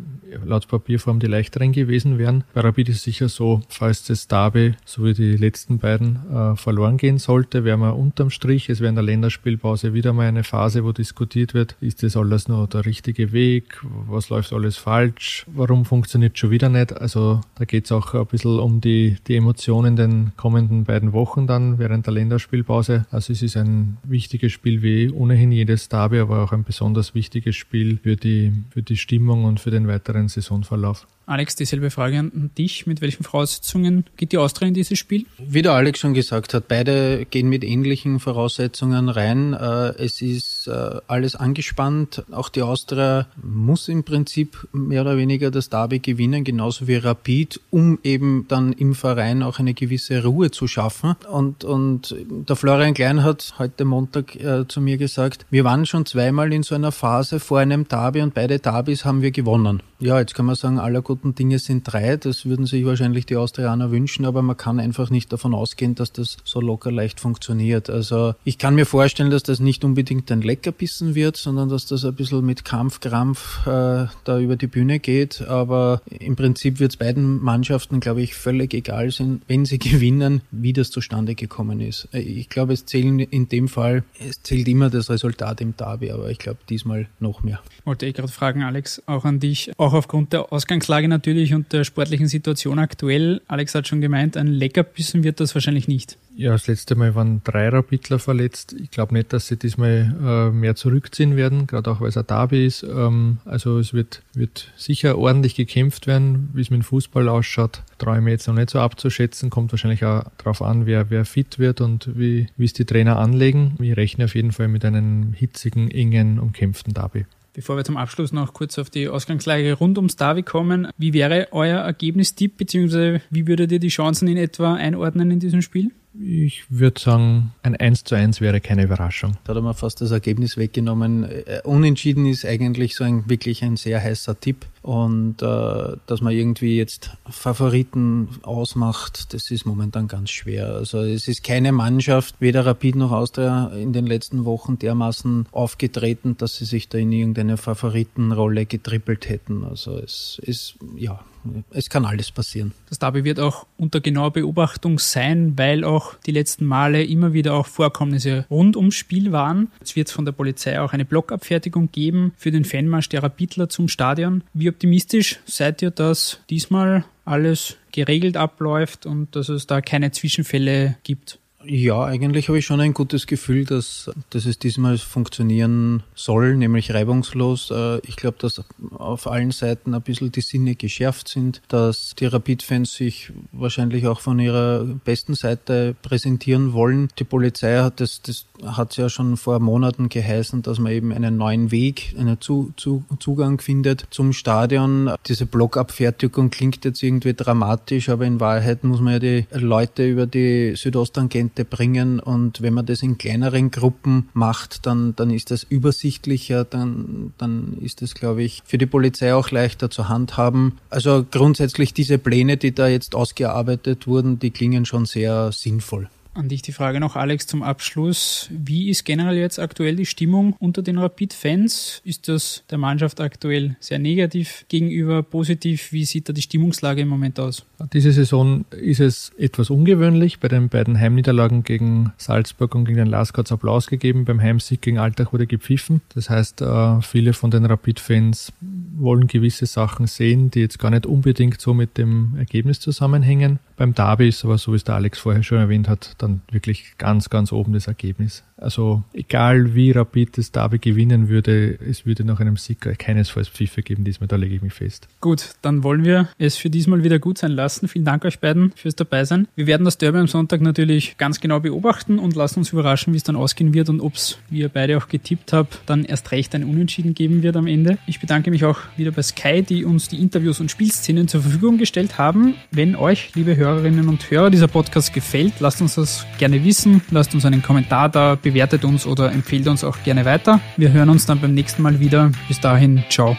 laut 0.46 0.68
Papierform 0.68 1.20
die 1.20 1.28
leichteren 1.28 1.72
gewesen 1.72 2.18
wären. 2.18 2.44
Bei 2.54 2.62
Rapid 2.62 2.90
ist 2.90 3.04
sicher 3.04 3.30
so, 3.30 3.62
falls 3.70 4.06
das 4.06 4.28
Derby, 4.28 4.76
so 4.86 5.04
wie 5.04 5.14
die 5.14 5.36
letzten 5.38 5.80
beiden, 5.80 6.20
äh, 6.32 6.56
verloren 6.56 6.98
gehen 6.98 7.18
sollte, 7.18 7.64
wären 7.64 7.80
wir 7.80 7.96
unterm 7.96 8.30
Strich. 8.30 8.70
Es 8.70 8.80
wäre 8.80 8.90
in 8.90 8.96
der 8.96 9.04
Länderspielpause 9.04 9.94
wieder 9.94 10.14
mal 10.14 10.28
eine 10.28 10.44
Phase, 10.44 10.84
wo 10.84 10.92
diskutiert 10.92 11.54
wird, 11.54 11.76
ist 11.82 12.04
das 12.04 12.16
alles 12.16 12.48
noch 12.48 12.68
der 12.68 12.86
richtige 12.86 13.32
Weg? 13.32 13.82
Was 14.08 14.30
läuft 14.30 14.54
alles 14.54 14.78
falsch? 14.78 15.46
Warum 15.48 15.86
funktioniert 15.86 16.38
schon 16.38 16.52
wieder 16.52 16.70
nicht? 16.70 16.94
Also 16.94 17.42
da 17.56 17.66
geht 17.66 17.86
es 17.86 17.92
auch 17.92 18.14
ein 18.14 18.26
bisschen 18.26 18.60
um 18.60 18.82
die, 18.82 19.18
die 19.28 19.36
Emotionen 19.36 19.96
den 19.96 20.32
kommenden 20.38 20.86
beiden 20.92 21.14
Wochen 21.14 21.48
dann 21.48 21.80
während 21.80 22.06
der 22.06 22.14
Länderspielpause. 22.14 23.06
Also 23.12 23.32
es 23.32 23.42
ist 23.42 23.56
ein 23.56 23.96
wichtiges 24.04 24.52
Spiel 24.52 24.82
wie 24.82 25.10
ohnehin 25.10 25.50
jedes 25.54 25.88
Derby, 25.88 26.20
aber 26.20 26.44
auch 26.44 26.52
ein 26.52 26.66
besonders 26.66 27.16
wichtiges 27.16 27.56
Spiel 27.56 27.98
für 28.04 28.18
die, 28.18 28.52
für 28.72 28.84
die 28.84 28.98
Stimmung 28.98 29.46
und 29.46 29.62
für 29.62 29.72
den 29.72 29.88
weiteren 29.88 30.28
Saisonverlauf. 30.28 31.08
Alex, 31.32 31.56
dieselbe 31.56 31.92
Frage 31.92 32.20
an 32.20 32.52
dich. 32.58 32.86
Mit 32.88 33.00
welchen 33.00 33.24
Voraussetzungen 33.24 34.04
geht 34.18 34.34
die 34.34 34.38
Austria 34.38 34.68
in 34.68 34.74
dieses 34.74 35.00
Spiel? 35.00 35.26
Wie 35.38 35.62
der 35.62 35.72
Alex 35.72 36.00
schon 36.00 36.14
gesagt 36.14 36.54
hat, 36.54 36.68
beide 36.68 37.26
gehen 37.26 37.48
mit 37.48 37.64
ähnlichen 37.64 38.20
Voraussetzungen 38.20 39.08
rein. 39.08 39.54
Äh, 39.54 39.94
es 39.98 40.22
ist 40.22 40.68
äh, 40.68 41.00
alles 41.08 41.38
angespannt. 41.38 42.26
Auch 42.32 42.50
die 42.50 42.62
Austria 42.62 43.28
muss 43.42 43.88
im 43.88 44.04
Prinzip 44.04 44.68
mehr 44.74 45.04
oder 45.04 45.16
weniger 45.16 45.52
das 45.52 45.70
Derby 45.70 46.00
gewinnen, 46.00 46.44
genauso 46.44 46.90
wie 46.90 46.96
Rapid, 46.96 47.62
um 47.70 48.00
eben 48.04 48.46
dann 48.50 48.74
im 48.74 48.94
Verein 48.94 49.42
auch 49.42 49.60
eine 49.60 49.74
gewisse 49.74 50.24
Ruhe 50.24 50.52
zu 50.52 50.68
schaffen. 50.68 51.16
Und, 51.32 51.64
und 51.64 52.14
der 52.28 52.58
Florian 52.58 52.94
Klein 52.94 53.24
hat 53.24 53.54
heute 53.58 53.86
Montag 53.86 54.36
äh, 54.36 54.68
zu 54.68 54.82
mir 54.82 54.98
gesagt, 54.98 55.46
wir 55.50 55.64
waren 55.64 55.86
schon 55.86 56.06
zweimal 56.06 56.52
in 56.52 56.64
so 56.64 56.76
einer 56.76 56.92
Phase 56.92 57.40
vor 57.40 57.60
einem 57.60 57.88
Derby 57.88 58.20
und 58.20 58.34
beide 58.34 58.60
Derbys 58.60 59.06
haben 59.06 59.22
wir 59.22 59.32
gewonnen. 59.32 59.82
Ja, 60.02 60.20
jetzt 60.20 60.34
kann 60.34 60.48
man 60.48 60.56
sagen, 60.56 60.80
aller 60.80 61.04
guten 61.22 61.36
Dinge 61.36 61.60
sind 61.60 61.84
drei. 61.84 62.18
Das 62.18 62.46
würden 62.46 62.66
sich 62.66 62.84
wahrscheinlich 62.86 63.26
die 63.28 63.36
Austrianer 63.36 63.92
wünschen, 63.92 64.26
aber 64.26 64.42
man 64.42 64.58
kann 64.58 64.80
einfach 64.80 65.10
nicht 65.10 65.32
davon 65.32 65.54
ausgehen, 65.54 65.94
dass 65.94 66.12
das 66.12 66.38
so 66.44 66.60
locker 66.60 66.92
leicht 66.92 67.20
funktioniert. 67.20 67.90
Also 67.90 68.34
ich 68.44 68.58
kann 68.58 68.74
mir 68.76 68.86
vorstellen, 68.86 69.30
dass 69.30 69.44
das 69.44 69.60
nicht 69.60 69.84
unbedingt 69.84 70.32
ein 70.32 70.42
Leckerbissen 70.42 71.14
wird, 71.14 71.38
sondern 71.38 71.70
dass 71.70 71.86
das 71.86 72.04
ein 72.06 72.16
bisschen 72.16 72.44
mit 72.44 72.66
Kampf, 72.66 73.00
Krampf 73.00 73.66
äh, 73.68 74.08
da 74.24 74.40
über 74.40 74.56
die 74.56 74.68
Bühne 74.68 75.00
geht. 75.00 75.42
Aber 75.44 76.02
im 76.10 76.36
Prinzip 76.36 76.80
wird 76.80 76.92
es 76.92 76.98
beiden 76.98 77.42
Mannschaften, 77.42 78.00
glaube 78.00 78.22
ich, 78.22 78.34
völlig 78.34 78.74
egal 78.74 79.12
sein, 79.12 79.42
wenn 79.48 79.66
sie 79.66 79.80
gewinnen, 79.80 80.42
wie 80.50 80.74
das 80.74 80.90
zustande 80.90 81.36
gekommen 81.36 81.80
ist. 81.82 82.08
Ich 82.12 82.50
glaube, 82.50 82.74
es 82.74 82.86
zählen 82.86 83.20
in 83.20 83.48
dem 83.48 83.68
Fall, 83.68 84.04
es 84.20 84.42
zählt 84.42 84.68
immer 84.68 84.90
das 84.90 85.10
Resultat 85.10 85.62
im 85.62 85.78
Derby, 85.78 86.12
aber 86.12 86.30
ich 86.32 86.40
glaube 86.40 86.60
diesmal 86.68 87.08
noch 87.20 87.44
mehr. 87.44 87.60
Wollte 87.86 88.06
ich 88.08 88.16
gerade 88.16 88.32
fragen, 88.32 88.64
Alex, 88.64 89.04
auch 89.06 89.26
an 89.26 89.40
dich, 89.40 89.72
auch 89.78 89.94
aufgrund 89.94 90.34
der 90.34 90.52
Ausgangslage 90.52 91.01
natürlich 91.08 91.54
und 91.54 91.72
der 91.74 91.84
sportlichen 91.84 92.28
Situation 92.28 92.80
aktuell. 92.80 93.42
Alex 93.48 93.76
hat 93.76 93.88
schon 93.88 94.02
gemeint, 94.02 94.38
ein 94.38 94.48
Leckerbissen 94.48 95.24
wird 95.24 95.40
das 95.40 95.56
wahrscheinlich 95.56 95.88
nicht. 95.88 96.18
Ja, 96.36 96.52
das 96.52 96.68
letzte 96.68 96.96
Mal 96.96 97.14
waren 97.14 97.42
drei 97.44 97.70
Rapidler 97.70 98.18
verletzt. 98.18 98.74
Ich 98.82 98.90
glaube 98.90 99.14
nicht, 99.14 99.34
dass 99.34 99.48
sie 99.48 99.58
diesmal 99.58 100.16
äh, 100.24 100.52
mehr 100.52 100.76
zurückziehen 100.76 101.36
werden, 101.36 101.68
gerade 101.68 101.92
auch 101.92 102.02
weil 102.02 102.10
es 102.10 102.18
ein 102.18 102.26
Derby 102.26 102.66
ist. 102.66 102.84
Ähm, 102.84 103.40
also 103.46 103.80
es 103.80 103.94
wird, 103.94 104.22
wird 104.34 104.72
sicher 104.78 105.18
ordentlich 105.18 105.56
gekämpft 105.56 106.08
werden, 106.08 106.50
wie 106.54 106.62
es 106.62 106.70
mit 106.70 106.82
dem 106.82 106.84
Fußball 106.84 107.28
ausschaut. 107.28 107.84
Traue 107.98 108.20
ich 108.20 108.26
jetzt 108.28 108.48
noch 108.48 108.56
nicht 108.56 108.70
so 108.70 108.80
abzuschätzen. 108.80 109.50
Kommt 109.50 109.72
wahrscheinlich 109.74 110.06
auch 110.06 110.24
darauf 110.38 110.62
an, 110.62 110.86
wer, 110.86 111.10
wer 111.10 111.26
fit 111.26 111.60
wird 111.60 111.82
und 111.82 112.18
wie, 112.18 112.48
wie 112.58 112.66
es 112.66 112.74
die 112.74 112.86
Trainer 112.86 113.18
anlegen. 113.18 113.76
Ich 113.80 113.96
rechne 113.98 114.26
auf 114.26 114.36
jeden 114.36 114.52
Fall 114.52 114.68
mit 114.68 114.86
einem 114.86 115.34
hitzigen, 115.34 115.92
engen, 115.92 116.40
umkämpften 116.40 116.94
Derby. 116.94 117.26
Bevor 117.54 117.76
wir 117.76 117.84
zum 117.84 117.98
Abschluss 117.98 118.32
noch 118.32 118.54
kurz 118.54 118.80
auf 118.80 118.90
die 118.90 119.10
Ausgangslage 119.10 119.74
rund 119.74 119.98
ums 119.98 120.16
Derby 120.16 120.42
kommen, 120.42 120.88
wie 120.98 121.14
wäre 121.14 121.50
euer 121.52 121.80
Ergebnistipp, 121.80 122.58
beziehungsweise 122.58 123.22
wie 123.30 123.46
würdet 123.46 123.74
ihr 123.74 123.80
die 123.80 123.90
Chancen 123.90 124.30
in 124.30 124.38
etwa 124.38 124.76
einordnen 124.76 125.32
in 125.32 125.40
diesem 125.40 125.62
Spiel? 125.62 125.92
Ich 126.20 126.66
würde 126.70 127.00
sagen, 127.00 127.54
ein 127.64 127.76
1 127.76 128.04
zu 128.04 128.16
1 128.16 128.42
wäre 128.42 128.60
keine 128.60 128.84
Überraschung. 128.84 129.38
Da 129.44 129.52
hat 129.52 129.58
er 129.58 129.62
mir 129.62 129.74
fast 129.74 130.02
das 130.02 130.12
Ergebnis 130.12 130.58
weggenommen. 130.58 131.24
Äh, 131.24 131.62
unentschieden 131.64 132.26
ist 132.26 132.46
eigentlich 132.46 132.96
so 132.96 133.06
ein 133.06 133.30
wirklich 133.30 133.64
ein 133.64 133.78
sehr 133.78 134.04
heißer 134.04 134.38
Tipp. 134.38 134.66
Und 134.82 135.42
äh, 135.42 135.98
dass 136.08 136.22
man 136.22 136.34
irgendwie 136.34 136.76
jetzt 136.76 137.12
Favoriten 137.30 138.28
ausmacht, 138.42 139.34
das 139.34 139.52
ist 139.52 139.66
momentan 139.66 140.10
ganz 140.10 140.32
schwer. 140.32 140.74
Also 140.76 141.02
es 141.02 141.30
ist 141.30 141.44
keine 141.44 141.72
Mannschaft, 141.72 142.36
weder 142.40 142.66
Rapid 142.66 142.96
noch 142.96 143.12
Austria 143.12 143.68
in 143.68 143.94
den 143.94 144.06
letzten 144.06 144.44
Wochen 144.44 144.78
dermaßen 144.80 145.46
aufgetreten, 145.52 146.36
dass 146.38 146.58
sie 146.58 146.66
sich 146.66 146.90
da 146.90 146.98
in 146.98 147.14
irgendeine 147.14 147.56
Favoritenrolle 147.56 148.66
getrippelt 148.66 149.30
hätten. 149.30 149.64
Also 149.64 149.98
es 149.98 150.42
ist, 150.44 150.76
ja, 150.98 151.24
es 151.72 151.90
kann 151.90 152.06
alles 152.06 152.32
passieren. 152.32 152.74
Das 152.90 153.00
Derby 153.00 153.24
wird 153.24 153.40
auch 153.40 153.66
unter 153.78 154.02
genauer 154.02 154.34
Beobachtung 154.34 155.00
sein, 155.00 155.58
weil 155.58 155.84
auch 155.84 156.16
die 156.26 156.32
letzten 156.32 156.66
Male 156.66 157.04
immer 157.04 157.34
wieder 157.34 157.54
auch 157.54 157.68
Vorkommnisse 157.68 158.46
rund 158.50 158.76
ums 158.76 158.96
Spiel 158.96 159.32
waren. 159.32 159.70
Es 159.82 159.96
wird 159.96 160.10
von 160.10 160.26
der 160.26 160.32
Polizei 160.32 160.80
auch 160.80 160.94
eine 160.94 161.06
Blockabfertigung 161.06 161.92
geben 161.92 162.34
für 162.38 162.52
den 162.52 162.66
Fanmarsch 162.66 163.10
der 163.10 163.24
Rapidler 163.24 163.70
zum 163.70 163.88
Stadion. 163.88 164.44
Wie 164.54 164.70
optimistisch 164.70 165.40
seid 165.46 165.82
ihr, 165.82 165.92
dass 165.92 166.40
diesmal 166.50 167.06
alles 167.26 167.78
geregelt 167.92 168.38
abläuft 168.38 169.06
und 169.06 169.36
dass 169.36 169.50
es 169.50 169.68
da 169.68 169.82
keine 169.82 170.12
Zwischenfälle 170.12 170.98
gibt? 171.04 171.40
Ja, 171.66 172.04
eigentlich 172.04 172.48
habe 172.48 172.58
ich 172.58 172.66
schon 172.66 172.82
ein 172.82 172.94
gutes 172.94 173.28
Gefühl, 173.28 173.66
dass, 173.66 174.10
dass 174.30 174.46
es 174.46 174.58
diesmal 174.58 174.98
funktionieren 174.98 176.04
soll, 176.16 176.56
nämlich 176.56 176.94
reibungslos. 176.94 177.72
Äh, 177.72 178.00
ich 178.00 178.16
glaube, 178.16 178.38
dass 178.40 178.64
auf 178.92 179.28
allen 179.28 179.52
Seiten 179.52 179.94
ein 179.94 180.02
bisschen 180.02 180.32
die 180.32 180.42
Sinne 180.42 180.76
geschärft 180.76 181.28
sind, 181.28 181.62
dass 181.68 182.14
die 182.18 182.26
Rapid-Fans 182.26 182.94
sich 182.94 183.32
wahrscheinlich 183.52 184.08
auch 184.08 184.22
von 184.22 184.40
ihrer 184.40 184.86
besten 185.04 185.36
Seite 185.36 185.96
präsentieren 186.02 186.74
wollen. 186.74 187.10
Die 187.20 187.24
Polizei 187.24 187.78
hat 187.78 188.00
das, 188.00 188.22
das 188.22 188.46
hat 188.66 188.98
ja 188.98 189.10
schon 189.10 189.38
vor 189.38 189.60
Monaten 189.60 190.10
geheißen, 190.10 190.62
dass 190.62 190.80
man 190.80 190.92
eben 190.92 191.12
einen 191.12 191.38
neuen 191.38 191.72
Weg, 191.72 192.16
einen 192.18 192.42
zu, 192.42 192.74
zu, 192.78 193.04
Zugang 193.20 193.60
findet 193.60 194.08
zum 194.10 194.34
Stadion. 194.34 195.12
Diese 195.28 195.46
Blockabfertigung 195.46 196.50
klingt 196.50 196.86
jetzt 196.86 197.04
irgendwie 197.04 197.34
dramatisch, 197.34 198.10
aber 198.10 198.26
in 198.26 198.40
Wahrheit 198.40 198.84
muss 198.84 199.02
man 199.02 199.14
ja 199.14 199.20
die 199.20 199.46
Leute 199.52 200.08
über 200.08 200.26
die 200.26 200.74
Südosttangente 200.76 201.51
Elemente 201.52 201.66
bringen 201.66 202.20
und 202.20 202.62
wenn 202.62 202.74
man 202.74 202.86
das 202.86 203.04
in 203.04 203.18
kleineren 203.18 203.72
Gruppen 203.72 204.30
macht, 204.34 204.86
dann, 204.86 205.16
dann 205.16 205.30
ist 205.30 205.52
das 205.52 205.64
übersichtlicher, 205.64 206.64
dann, 206.64 207.34
dann 207.38 207.78
ist 207.82 208.02
das, 208.02 208.14
glaube 208.14 208.44
ich, 208.44 208.62
für 208.66 208.78
die 208.78 208.86
Polizei 208.86 209.34
auch 209.34 209.52
leichter 209.52 209.90
zu 209.90 210.08
handhaben. 210.10 210.78
Also 210.90 211.26
grundsätzlich 211.30 211.94
diese 211.94 212.18
Pläne, 212.18 212.58
die 212.58 212.74
da 212.74 212.88
jetzt 212.88 213.16
ausgearbeitet 213.16 214.08
wurden, 214.08 214.40
die 214.40 214.52
klingen 214.52 214.86
schon 214.86 215.06
sehr 215.06 215.52
sinnvoll. 215.52 216.10
An 216.34 216.48
dich 216.48 216.62
die 216.62 216.72
Frage 216.72 217.02
noch, 217.02 217.18
Alex, 217.18 217.46
zum 217.46 217.62
Abschluss. 217.62 218.48
Wie 218.52 218.90
ist 218.90 219.04
generell 219.04 219.36
jetzt 219.36 219.60
aktuell 219.60 219.98
die 219.98 220.06
Stimmung 220.06 220.56
unter 220.60 220.82
den 220.82 220.98
Rapid-Fans? 220.98 222.02
Ist 222.06 222.30
das 222.30 222.64
der 222.70 222.78
Mannschaft 222.78 223.20
aktuell 223.20 223.76
sehr 223.82 224.00
negativ 224.00 224.66
gegenüber, 224.70 225.24
positiv? 225.24 225.92
Wie 225.92 226.06
sieht 226.06 226.30
da 226.30 226.34
die 226.34 226.42
Stimmungslage 226.42 227.02
im 227.02 227.10
Moment 227.10 227.38
aus? 227.38 227.66
Diese 227.92 228.14
Saison 228.14 228.64
ist 228.70 229.02
es 229.02 229.34
etwas 229.38 229.70
ungewöhnlich. 229.70 230.40
Bei 230.40 230.48
den 230.48 230.70
beiden 230.70 230.98
Heimniederlagen 230.98 231.64
gegen 231.64 232.14
Salzburg 232.16 232.76
und 232.76 232.86
gegen 232.86 232.98
den 232.98 233.08
Lask 233.08 233.38
hat 233.38 233.48
es 233.48 233.52
Applaus 233.52 233.88
gegeben. 233.88 234.24
Beim 234.24 234.40
Heimsieg 234.40 234.82
gegen 234.82 235.00
Altach 235.00 235.34
wurde 235.34 235.48
gepfiffen. 235.48 236.00
Das 236.16 236.30
heißt, 236.30 236.62
äh, 236.62 237.02
viele 237.02 237.34
von 237.34 237.52
den 237.52 237.66
Rapid-Fans 237.66 238.54
wollen 238.98 239.28
gewisse 239.28 239.66
Sachen 239.66 240.08
sehen, 240.08 240.50
die 240.50 240.62
jetzt 240.62 240.80
gar 240.80 240.92
nicht 240.92 241.06
unbedingt 241.06 241.60
so 241.60 241.74
mit 241.74 241.98
dem 241.98 242.36
Ergebnis 242.38 242.80
zusammenhängen. 242.80 243.60
Beim 243.76 243.96
Derby 243.96 244.30
ist 244.30 244.46
aber, 244.46 244.58
so 244.58 244.72
wie 244.72 244.76
es 244.76 244.84
der 244.84 244.96
Alex 244.96 245.20
vorher 245.20 245.44
schon 245.44 245.58
erwähnt 245.58 245.90
hat, 245.90 246.21
dann 246.22 246.42
wirklich 246.52 246.94
ganz, 246.98 247.30
ganz 247.30 247.52
oben 247.52 247.74
das 247.74 247.88
Ergebnis. 247.88 248.44
Also 248.58 249.04
egal 249.14 249.74
wie 249.74 249.92
Rapid 249.92 250.38
das 250.38 250.52
Derby 250.52 250.78
gewinnen 250.78 251.30
würde, 251.30 251.80
es 251.80 252.06
würde 252.06 252.24
nach 252.24 252.40
einem 252.40 252.58
Sieg 252.58 252.82
keinesfalls 253.00 253.50
Pfiffe 253.50 253.82
geben 253.82 254.04
diesmal, 254.04 254.28
da 254.28 254.36
lege 254.36 254.56
ich 254.56 254.62
mich 254.62 254.74
fest. 254.74 255.08
Gut, 255.20 255.56
dann 255.64 255.84
wollen 255.84 256.06
wir 256.06 256.30
es 256.38 256.58
für 256.58 256.70
diesmal 256.70 257.04
wieder 257.04 257.18
gut 257.18 257.40
sein 257.40 257.52
lassen. 257.52 257.88
Vielen 257.88 258.06
Dank 258.06 258.24
euch 258.24 258.40
beiden 258.40 258.72
fürs 258.76 258.96
Dabeisein. 258.96 259.48
Wir 259.56 259.66
werden 259.66 259.84
das 259.84 259.98
Derby 259.98 260.20
am 260.20 260.28
Sonntag 260.28 260.62
natürlich 260.62 261.18
ganz 261.18 261.40
genau 261.40 261.60
beobachten 261.60 262.20
und 262.20 262.36
lassen 262.36 262.60
uns 262.60 262.72
überraschen, 262.72 263.14
wie 263.14 263.18
es 263.18 263.24
dann 263.24 263.36
ausgehen 263.36 263.74
wird 263.74 263.90
und 263.90 264.00
ob 264.00 264.14
es, 264.14 264.38
wie 264.50 264.60
ihr 264.60 264.70
beide 264.70 264.98
auch 264.98 265.08
getippt 265.08 265.54
habt, 265.54 265.82
dann 265.88 266.06
erst 266.06 266.32
recht 266.32 266.54
ein 266.54 266.64
Unentschieden 266.64 267.16
geben 267.16 267.42
wird 267.42 267.58
am 267.58 267.66
Ende. 267.66 267.98
Ich 268.06 268.20
bedanke 268.20 268.52
mich 268.52 268.64
auch 268.64 268.80
wieder 268.96 269.12
bei 269.12 269.24
Sky, 269.24 269.64
die 269.64 269.86
uns 269.86 270.08
die 270.08 270.22
Interviews 270.22 270.60
und 270.60 270.70
Spielszenen 270.70 271.28
zur 271.28 271.42
Verfügung 271.42 271.80
gestellt 271.80 272.20
haben. 272.20 272.54
Wenn 272.70 272.96
euch, 272.96 273.34
liebe 273.34 273.56
Hörerinnen 273.56 274.08
und 274.08 274.30
Hörer, 274.30 274.52
dieser 274.52 274.68
Podcast 274.68 275.14
gefällt, 275.14 275.54
lasst 275.60 275.82
uns 275.82 275.96
das 275.96 276.11
gerne 276.38 276.64
wissen. 276.64 277.02
Lasst 277.12 277.34
uns 277.34 277.46
einen 277.46 277.62
Kommentar 277.62 278.10
da, 278.10 278.36
bewertet 278.36 278.86
uns 278.86 279.06
oder 279.06 279.32
empfehlt 279.32 279.68
uns 279.68 279.84
auch 279.84 279.98
gerne 280.04 280.26
weiter. 280.26 280.60
Wir 280.78 280.92
hören 280.92 281.10
uns 281.10 281.26
dann 281.26 281.40
beim 281.40 281.54
nächsten 281.54 281.82
Mal 281.82 282.00
wieder. 282.00 282.32
Bis 282.48 282.60
dahin, 282.60 283.04
ciao. 283.10 283.38